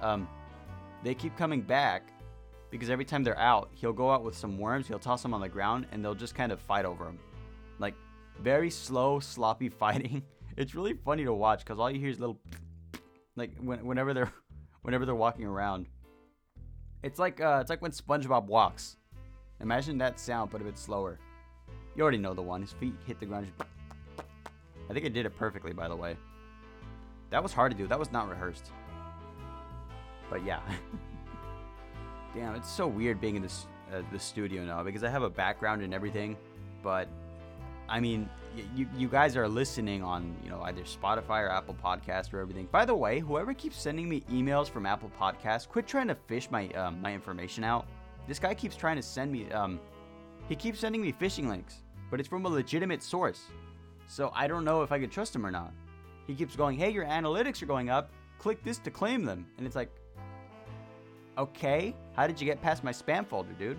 Um, 0.00 0.28
they 1.02 1.12
keep 1.12 1.36
coming 1.36 1.60
back 1.60 2.04
because 2.70 2.88
every 2.88 3.04
time 3.04 3.24
they're 3.24 3.36
out, 3.36 3.68
he'll 3.72 3.92
go 3.92 4.12
out 4.12 4.22
with 4.22 4.36
some 4.36 4.58
worms, 4.58 4.86
he'll 4.86 5.00
toss 5.00 5.22
them 5.22 5.34
on 5.34 5.40
the 5.40 5.48
ground, 5.48 5.88
and 5.90 6.04
they'll 6.04 6.14
just 6.14 6.36
kind 6.36 6.52
of 6.52 6.60
fight 6.60 6.84
over 6.84 7.02
them. 7.02 7.18
Very 8.40 8.70
slow, 8.70 9.20
sloppy 9.20 9.68
fighting. 9.82 10.22
It's 10.56 10.74
really 10.74 10.94
funny 10.94 11.24
to 11.24 11.32
watch 11.32 11.60
because 11.60 11.78
all 11.78 11.90
you 11.90 11.98
hear 11.98 12.10
is 12.10 12.20
little, 12.20 12.38
like 13.36 13.56
when, 13.58 13.84
whenever 13.84 14.12
they're, 14.14 14.32
whenever 14.82 15.06
they're 15.06 15.14
walking 15.14 15.46
around. 15.46 15.86
It's 17.02 17.18
like 17.18 17.40
uh, 17.40 17.58
it's 17.60 17.70
like 17.70 17.82
when 17.82 17.90
SpongeBob 17.90 18.46
walks. 18.46 18.96
Imagine 19.60 19.98
that 19.98 20.20
sound, 20.20 20.50
but 20.50 20.60
a 20.60 20.64
bit 20.64 20.78
slower. 20.78 21.18
You 21.96 22.02
already 22.02 22.18
know 22.18 22.34
the 22.34 22.42
one. 22.42 22.60
His 22.60 22.72
feet 22.72 22.94
hit 23.06 23.20
the 23.20 23.26
ground. 23.26 23.50
I 24.18 24.92
think 24.92 25.06
I 25.06 25.08
did 25.08 25.26
it 25.26 25.36
perfectly, 25.36 25.72
by 25.72 25.88
the 25.88 25.96
way. 25.96 26.16
That 27.30 27.42
was 27.42 27.52
hard 27.52 27.72
to 27.72 27.78
do. 27.78 27.86
That 27.86 27.98
was 27.98 28.12
not 28.12 28.28
rehearsed. 28.28 28.70
But 30.28 30.44
yeah. 30.44 30.60
Damn, 32.34 32.54
it's 32.54 32.70
so 32.70 32.86
weird 32.86 33.20
being 33.20 33.36
in 33.36 33.42
this 33.42 33.66
uh, 33.92 34.02
the 34.10 34.18
studio 34.18 34.64
now 34.64 34.82
because 34.82 35.04
I 35.04 35.10
have 35.10 35.22
a 35.22 35.30
background 35.30 35.82
and 35.82 35.92
everything, 35.92 36.36
but 36.82 37.08
I 37.88 38.00
mean, 38.00 38.28
you 38.74 38.86
you 38.96 39.08
guys 39.08 39.36
are 39.36 39.48
listening 39.48 40.02
on 40.02 40.34
you 40.42 40.50
know 40.50 40.62
either 40.62 40.82
Spotify 40.82 41.42
or 41.42 41.50
Apple 41.50 41.76
Podcast 41.82 42.32
or 42.32 42.40
everything. 42.40 42.68
By 42.70 42.84
the 42.84 42.94
way, 42.94 43.18
whoever 43.18 43.54
keeps 43.54 43.80
sending 43.80 44.08
me 44.08 44.22
emails 44.32 44.68
from 44.68 44.86
Apple 44.86 45.10
Podcast, 45.20 45.68
quit 45.68 45.86
trying 45.86 46.08
to 46.08 46.14
fish 46.14 46.50
my 46.50 46.68
um, 46.70 47.00
my 47.00 47.12
information 47.12 47.64
out. 47.64 47.86
This 48.28 48.38
guy 48.38 48.54
keeps 48.54 48.76
trying 48.76 48.96
to 48.96 49.02
send 49.02 49.32
me 49.32 49.50
um, 49.52 49.80
he 50.48 50.56
keeps 50.56 50.80
sending 50.80 51.02
me 51.02 51.12
phishing 51.12 51.48
links, 51.48 51.82
but 52.10 52.20
it's 52.20 52.28
from 52.28 52.44
a 52.46 52.48
legitimate 52.48 53.02
source. 53.02 53.42
So 54.06 54.32
I 54.34 54.46
don't 54.46 54.64
know 54.64 54.82
if 54.82 54.92
I 54.92 54.98
can 54.98 55.10
trust 55.10 55.34
him 55.34 55.46
or 55.46 55.50
not. 55.50 55.72
He 56.26 56.34
keeps 56.34 56.56
going, 56.56 56.76
"Hey, 56.76 56.90
your 56.90 57.04
analytics 57.04 57.62
are 57.62 57.66
going 57.66 57.90
up. 57.90 58.10
Click 58.38 58.62
this 58.62 58.78
to 58.78 58.90
claim 58.90 59.24
them," 59.24 59.46
and 59.56 59.66
it's 59.66 59.76
like, 59.76 59.90
okay, 61.38 61.94
how 62.14 62.26
did 62.26 62.40
you 62.40 62.46
get 62.46 62.60
past 62.60 62.84
my 62.84 62.92
spam 62.92 63.26
folder, 63.26 63.52
dude? 63.58 63.78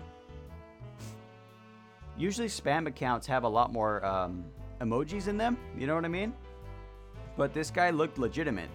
Usually, 2.16 2.48
spam 2.48 2.86
accounts 2.86 3.26
have 3.26 3.44
a 3.44 3.48
lot 3.48 3.72
more 3.72 4.04
um, 4.04 4.44
emojis 4.80 5.28
in 5.28 5.36
them. 5.36 5.58
You 5.76 5.86
know 5.86 5.94
what 5.94 6.04
I 6.04 6.08
mean? 6.08 6.32
But 7.36 7.52
this 7.52 7.70
guy 7.70 7.90
looked 7.90 8.18
legitimate. 8.18 8.70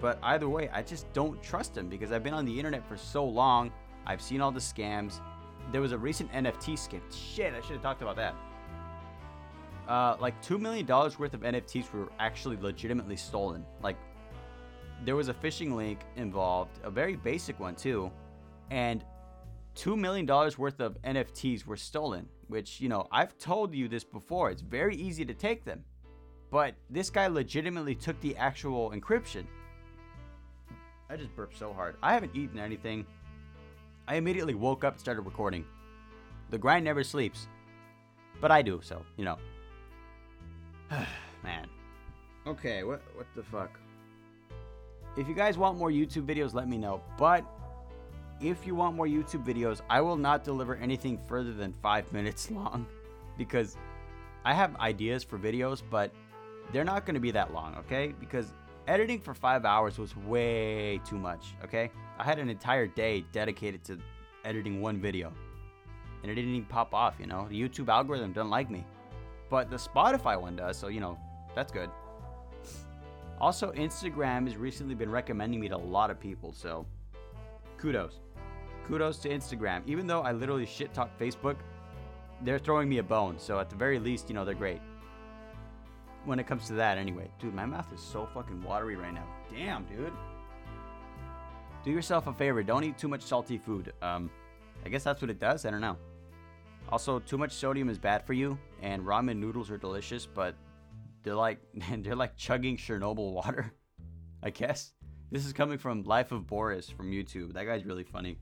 But 0.00 0.18
either 0.22 0.48
way, 0.48 0.68
I 0.72 0.82
just 0.82 1.12
don't 1.12 1.40
trust 1.42 1.76
him 1.76 1.88
because 1.88 2.10
I've 2.10 2.24
been 2.24 2.34
on 2.34 2.44
the 2.44 2.56
internet 2.56 2.86
for 2.88 2.96
so 2.96 3.24
long. 3.24 3.70
I've 4.06 4.22
seen 4.22 4.40
all 4.40 4.50
the 4.50 4.60
scams. 4.60 5.20
There 5.72 5.80
was 5.80 5.92
a 5.92 5.98
recent 5.98 6.32
NFT 6.32 6.74
scam. 6.74 7.00
Shit, 7.12 7.54
I 7.54 7.60
should 7.60 7.72
have 7.72 7.82
talked 7.82 8.02
about 8.02 8.16
that. 8.16 8.34
Uh, 9.86 10.16
like 10.20 10.40
$2 10.42 10.58
million 10.58 10.86
worth 10.86 11.34
of 11.34 11.40
NFTs 11.40 11.92
were 11.92 12.08
actually 12.18 12.56
legitimately 12.56 13.16
stolen. 13.16 13.64
Like, 13.82 13.96
there 15.04 15.16
was 15.16 15.28
a 15.28 15.34
phishing 15.34 15.74
link 15.74 16.00
involved, 16.16 16.78
a 16.82 16.90
very 16.90 17.16
basic 17.16 17.58
one 17.58 17.74
too, 17.74 18.10
and 18.70 19.04
$2 19.76 19.98
million 19.98 20.26
worth 20.26 20.80
of 20.80 21.00
NFTs 21.02 21.64
were 21.66 21.76
stolen, 21.76 22.28
which, 22.50 22.80
you 22.80 22.88
know, 22.88 23.06
I've 23.10 23.38
told 23.38 23.74
you 23.74 23.88
this 23.88 24.04
before. 24.04 24.50
It's 24.50 24.62
very 24.62 24.96
easy 24.96 25.24
to 25.24 25.34
take 25.34 25.64
them. 25.64 25.84
But 26.50 26.74
this 26.90 27.10
guy 27.10 27.28
legitimately 27.28 27.94
took 27.94 28.20
the 28.20 28.36
actual 28.36 28.90
encryption. 28.90 29.46
I 31.08 31.16
just 31.16 31.34
burped 31.34 31.56
so 31.56 31.72
hard. 31.72 31.96
I 32.02 32.12
haven't 32.12 32.34
eaten 32.34 32.58
anything. 32.58 33.06
I 34.06 34.16
immediately 34.16 34.54
woke 34.54 34.84
up 34.84 34.94
and 34.94 35.00
started 35.00 35.22
recording. 35.22 35.64
The 36.50 36.58
grind 36.58 36.84
never 36.84 37.04
sleeps. 37.04 37.46
But 38.40 38.50
I 38.50 38.62
do, 38.62 38.80
so, 38.82 39.04
you 39.16 39.24
know. 39.24 39.38
Man. 41.44 41.68
Okay, 42.46 42.84
what 42.84 43.02
what 43.14 43.26
the 43.36 43.42
fuck? 43.42 43.78
If 45.16 45.28
you 45.28 45.34
guys 45.34 45.58
want 45.58 45.78
more 45.78 45.90
YouTube 45.90 46.26
videos, 46.26 46.54
let 46.54 46.68
me 46.68 46.78
know. 46.78 47.02
But 47.18 47.44
if 48.40 48.66
you 48.66 48.74
want 48.74 48.96
more 48.96 49.06
YouTube 49.06 49.44
videos, 49.44 49.80
I 49.90 50.00
will 50.00 50.16
not 50.16 50.44
deliver 50.44 50.76
anything 50.76 51.18
further 51.28 51.52
than 51.52 51.74
five 51.82 52.10
minutes 52.12 52.50
long 52.50 52.86
because 53.36 53.76
I 54.44 54.54
have 54.54 54.76
ideas 54.76 55.22
for 55.22 55.38
videos, 55.38 55.82
but 55.90 56.10
they're 56.72 56.84
not 56.84 57.04
going 57.04 57.14
to 57.14 57.20
be 57.20 57.30
that 57.32 57.52
long, 57.52 57.74
okay? 57.76 58.14
Because 58.18 58.52
editing 58.86 59.20
for 59.20 59.34
five 59.34 59.64
hours 59.64 59.98
was 59.98 60.16
way 60.16 61.00
too 61.04 61.18
much, 61.18 61.54
okay? 61.64 61.90
I 62.18 62.24
had 62.24 62.38
an 62.38 62.48
entire 62.48 62.86
day 62.86 63.24
dedicated 63.32 63.84
to 63.84 63.98
editing 64.44 64.80
one 64.80 65.00
video, 65.00 65.32
and 66.22 66.30
it 66.30 66.34
didn't 66.34 66.50
even 66.50 66.66
pop 66.66 66.94
off, 66.94 67.16
you 67.18 67.26
know? 67.26 67.46
The 67.48 67.60
YouTube 67.60 67.88
algorithm 67.88 68.32
doesn't 68.32 68.50
like 68.50 68.70
me, 68.70 68.84
but 69.50 69.70
the 69.70 69.76
Spotify 69.76 70.40
one 70.40 70.56
does, 70.56 70.76
so, 70.78 70.88
you 70.88 71.00
know, 71.00 71.18
that's 71.54 71.72
good. 71.72 71.90
Also, 73.40 73.72
Instagram 73.72 74.46
has 74.46 74.56
recently 74.56 74.94
been 74.94 75.10
recommending 75.10 75.60
me 75.60 75.68
to 75.68 75.76
a 75.76 75.78
lot 75.78 76.10
of 76.10 76.20
people, 76.20 76.52
so 76.52 76.86
kudos. 77.78 78.20
Kudos 78.90 79.18
to 79.18 79.28
Instagram. 79.28 79.82
Even 79.86 80.08
though 80.08 80.22
I 80.22 80.32
literally 80.32 80.66
shit 80.66 80.92
talk 80.92 81.16
Facebook, 81.16 81.54
they're 82.42 82.58
throwing 82.58 82.88
me 82.88 82.98
a 82.98 83.02
bone, 83.04 83.38
so 83.38 83.60
at 83.60 83.70
the 83.70 83.76
very 83.76 84.00
least, 84.00 84.28
you 84.28 84.34
know, 84.34 84.44
they're 84.44 84.52
great. 84.52 84.80
When 86.24 86.40
it 86.40 86.48
comes 86.48 86.66
to 86.66 86.72
that, 86.74 86.98
anyway. 86.98 87.30
Dude, 87.38 87.54
my 87.54 87.64
mouth 87.64 87.86
is 87.94 88.00
so 88.00 88.28
fucking 88.34 88.60
watery 88.64 88.96
right 88.96 89.14
now. 89.14 89.26
Damn, 89.54 89.84
dude. 89.84 90.12
Do 91.84 91.92
yourself 91.92 92.26
a 92.26 92.32
favor, 92.32 92.64
don't 92.64 92.82
eat 92.82 92.98
too 92.98 93.06
much 93.06 93.22
salty 93.22 93.58
food. 93.58 93.92
Um, 94.02 94.28
I 94.84 94.88
guess 94.88 95.04
that's 95.04 95.22
what 95.22 95.30
it 95.30 95.38
does, 95.38 95.64
I 95.64 95.70
don't 95.70 95.80
know. 95.80 95.96
Also, 96.88 97.20
too 97.20 97.38
much 97.38 97.52
sodium 97.52 97.88
is 97.88 97.98
bad 97.98 98.26
for 98.26 98.32
you, 98.32 98.58
and 98.82 99.04
ramen 99.04 99.36
noodles 99.36 99.70
are 99.70 99.78
delicious, 99.78 100.26
but 100.26 100.56
they're 101.22 101.36
like 101.36 101.60
they're 101.98 102.16
like 102.16 102.36
chugging 102.36 102.76
Chernobyl 102.76 103.32
water. 103.32 103.72
I 104.42 104.50
guess. 104.50 104.94
This 105.30 105.46
is 105.46 105.52
coming 105.52 105.78
from 105.78 106.02
Life 106.02 106.32
of 106.32 106.48
Boris 106.48 106.90
from 106.90 107.12
YouTube. 107.12 107.52
That 107.52 107.64
guy's 107.64 107.84
really 107.84 108.02
funny. 108.02 108.38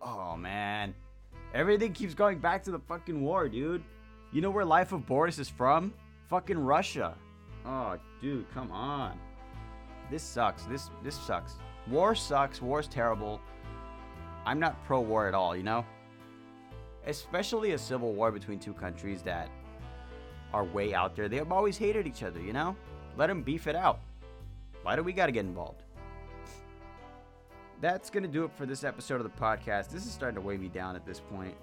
Oh 0.00 0.36
man. 0.36 0.94
Everything 1.54 1.92
keeps 1.92 2.14
going 2.14 2.38
back 2.38 2.62
to 2.64 2.70
the 2.70 2.78
fucking 2.78 3.22
war, 3.22 3.48
dude. 3.48 3.82
You 4.32 4.40
know 4.40 4.50
where 4.50 4.64
Life 4.64 4.92
of 4.92 5.06
Boris 5.06 5.38
is 5.38 5.48
from? 5.48 5.94
Fucking 6.28 6.58
Russia. 6.58 7.14
Oh, 7.64 7.96
dude, 8.20 8.52
come 8.52 8.70
on. 8.70 9.18
This 10.10 10.22
sucks. 10.22 10.64
This 10.64 10.90
this 11.02 11.16
sucks. 11.16 11.54
War 11.88 12.14
sucks. 12.14 12.60
War's 12.60 12.88
terrible. 12.88 13.40
I'm 14.44 14.60
not 14.60 14.84
pro 14.84 15.00
war 15.00 15.26
at 15.26 15.34
all, 15.34 15.56
you 15.56 15.62
know? 15.62 15.84
Especially 17.06 17.72
a 17.72 17.78
civil 17.78 18.12
war 18.12 18.30
between 18.30 18.58
two 18.58 18.72
countries 18.72 19.22
that 19.22 19.48
are 20.52 20.64
way 20.64 20.94
out 20.94 21.16
there. 21.16 21.28
They 21.28 21.36
have 21.36 21.52
always 21.52 21.76
hated 21.76 22.06
each 22.06 22.22
other, 22.22 22.40
you 22.40 22.52
know? 22.52 22.76
Let 23.16 23.28
them 23.28 23.42
beef 23.42 23.66
it 23.66 23.74
out. 23.74 24.00
Why 24.82 24.94
do 24.94 25.02
we 25.02 25.12
got 25.12 25.26
to 25.26 25.32
get 25.32 25.44
involved? 25.44 25.82
That's 27.80 28.08
going 28.08 28.22
to 28.22 28.28
do 28.28 28.44
it 28.44 28.52
for 28.56 28.64
this 28.64 28.84
episode 28.84 29.20
of 29.20 29.24
the 29.24 29.38
podcast. 29.38 29.90
This 29.90 30.06
is 30.06 30.12
starting 30.12 30.36
to 30.36 30.40
weigh 30.40 30.56
me 30.56 30.68
down 30.68 30.96
at 30.96 31.04
this 31.04 31.20
point. 31.20 31.54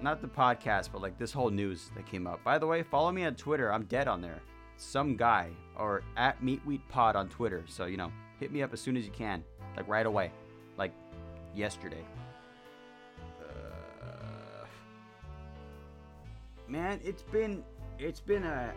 Not 0.00 0.22
the 0.22 0.28
podcast, 0.28 0.90
but 0.92 1.02
like 1.02 1.18
this 1.18 1.32
whole 1.32 1.50
news 1.50 1.90
that 1.96 2.06
came 2.06 2.26
up. 2.26 2.42
By 2.44 2.58
the 2.58 2.66
way, 2.66 2.82
follow 2.82 3.10
me 3.10 3.24
on 3.24 3.34
Twitter. 3.34 3.72
I'm 3.72 3.84
dead 3.84 4.06
on 4.06 4.20
there. 4.20 4.40
Some 4.76 5.16
guy 5.16 5.50
or 5.76 6.02
at 6.16 6.40
MeatWheatPod 6.40 7.16
on 7.16 7.28
Twitter. 7.28 7.64
So, 7.66 7.86
you 7.86 7.96
know, 7.96 8.12
hit 8.38 8.52
me 8.52 8.62
up 8.62 8.72
as 8.72 8.80
soon 8.80 8.96
as 8.96 9.04
you 9.04 9.10
can. 9.10 9.42
Like 9.76 9.88
right 9.88 10.06
away. 10.06 10.30
Like 10.78 10.92
yesterday. 11.54 12.04
Uh, 13.42 14.64
man, 16.68 17.00
it's 17.04 17.22
been 17.22 17.64
it's 17.98 18.20
been 18.20 18.44
a 18.44 18.72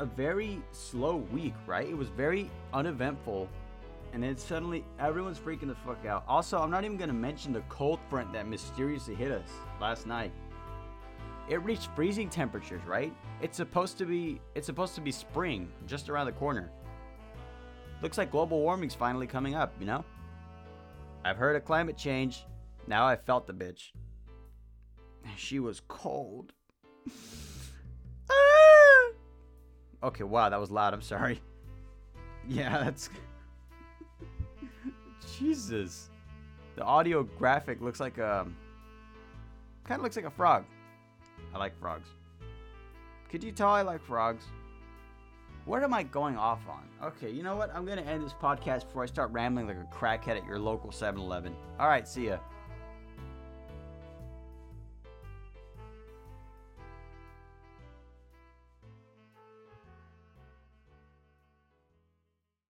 a 0.00 0.04
very 0.04 0.60
slow 0.72 1.16
week, 1.16 1.54
right? 1.66 1.88
It 1.88 1.96
was 1.96 2.08
very 2.08 2.50
uneventful, 2.72 3.48
and 4.12 4.22
then 4.22 4.36
suddenly 4.36 4.84
everyone's 4.98 5.38
freaking 5.38 5.68
the 5.68 5.74
fuck 5.74 6.04
out. 6.06 6.24
Also, 6.26 6.58
I'm 6.58 6.70
not 6.70 6.84
even 6.84 6.96
gonna 6.96 7.12
mention 7.12 7.52
the 7.52 7.60
cold 7.68 8.00
front 8.08 8.32
that 8.32 8.46
mysteriously 8.46 9.14
hit 9.14 9.30
us 9.30 9.50
last 9.80 10.06
night. 10.06 10.32
It 11.48 11.62
reached 11.62 11.88
freezing 11.96 12.28
temperatures, 12.28 12.82
right? 12.86 13.12
It's 13.40 13.56
supposed 13.56 13.96
to 13.98 14.04
be 14.04 14.40
it's 14.54 14.66
supposed 14.66 14.94
to 14.96 15.00
be 15.00 15.10
spring 15.12 15.70
just 15.86 16.08
around 16.08 16.26
the 16.26 16.32
corner. 16.32 16.70
Looks 18.02 18.18
like 18.18 18.30
global 18.30 18.60
warming's 18.60 18.94
finally 18.94 19.26
coming 19.26 19.54
up, 19.54 19.72
you 19.80 19.86
know? 19.86 20.04
I've 21.24 21.36
heard 21.36 21.56
of 21.56 21.64
climate 21.64 21.96
change. 21.96 22.44
Now 22.86 23.06
I 23.06 23.16
felt 23.16 23.46
the 23.46 23.52
bitch. 23.52 23.90
She 25.36 25.58
was 25.58 25.82
cold. 25.88 26.54
ah! 28.30 29.10
Okay, 30.02 30.24
wow, 30.24 30.48
that 30.48 30.58
was 30.58 30.70
loud. 30.70 30.94
I'm 30.94 31.02
sorry. 31.02 31.40
Yeah, 32.48 32.82
that's. 32.82 33.10
Jesus. 35.38 36.10
The 36.76 36.82
audio 36.82 37.22
graphic 37.22 37.80
looks 37.80 38.00
like 38.00 38.18
um, 38.18 38.56
a. 39.84 39.88
Kind 39.88 40.00
of 40.00 40.04
looks 40.04 40.16
like 40.16 40.24
a 40.24 40.30
frog. 40.30 40.64
I 41.54 41.58
like 41.58 41.78
frogs. 41.78 42.08
Could 43.30 43.42
you 43.44 43.52
tell 43.52 43.68
I 43.68 43.82
like 43.82 44.04
frogs? 44.04 44.44
What 45.64 45.82
am 45.82 45.92
I 45.92 46.02
going 46.02 46.36
off 46.36 46.60
on? 46.68 46.88
Okay, 47.08 47.30
you 47.30 47.42
know 47.42 47.56
what? 47.56 47.74
I'm 47.74 47.84
going 47.84 47.98
to 47.98 48.06
end 48.06 48.24
this 48.24 48.32
podcast 48.32 48.86
before 48.86 49.02
I 49.02 49.06
start 49.06 49.30
rambling 49.32 49.66
like 49.66 49.76
a 49.76 49.94
crackhead 49.94 50.38
at 50.38 50.46
your 50.46 50.58
local 50.58 50.90
7 50.90 51.20
Eleven. 51.20 51.54
Alright, 51.78 52.08
see 52.08 52.28
ya. 52.28 52.38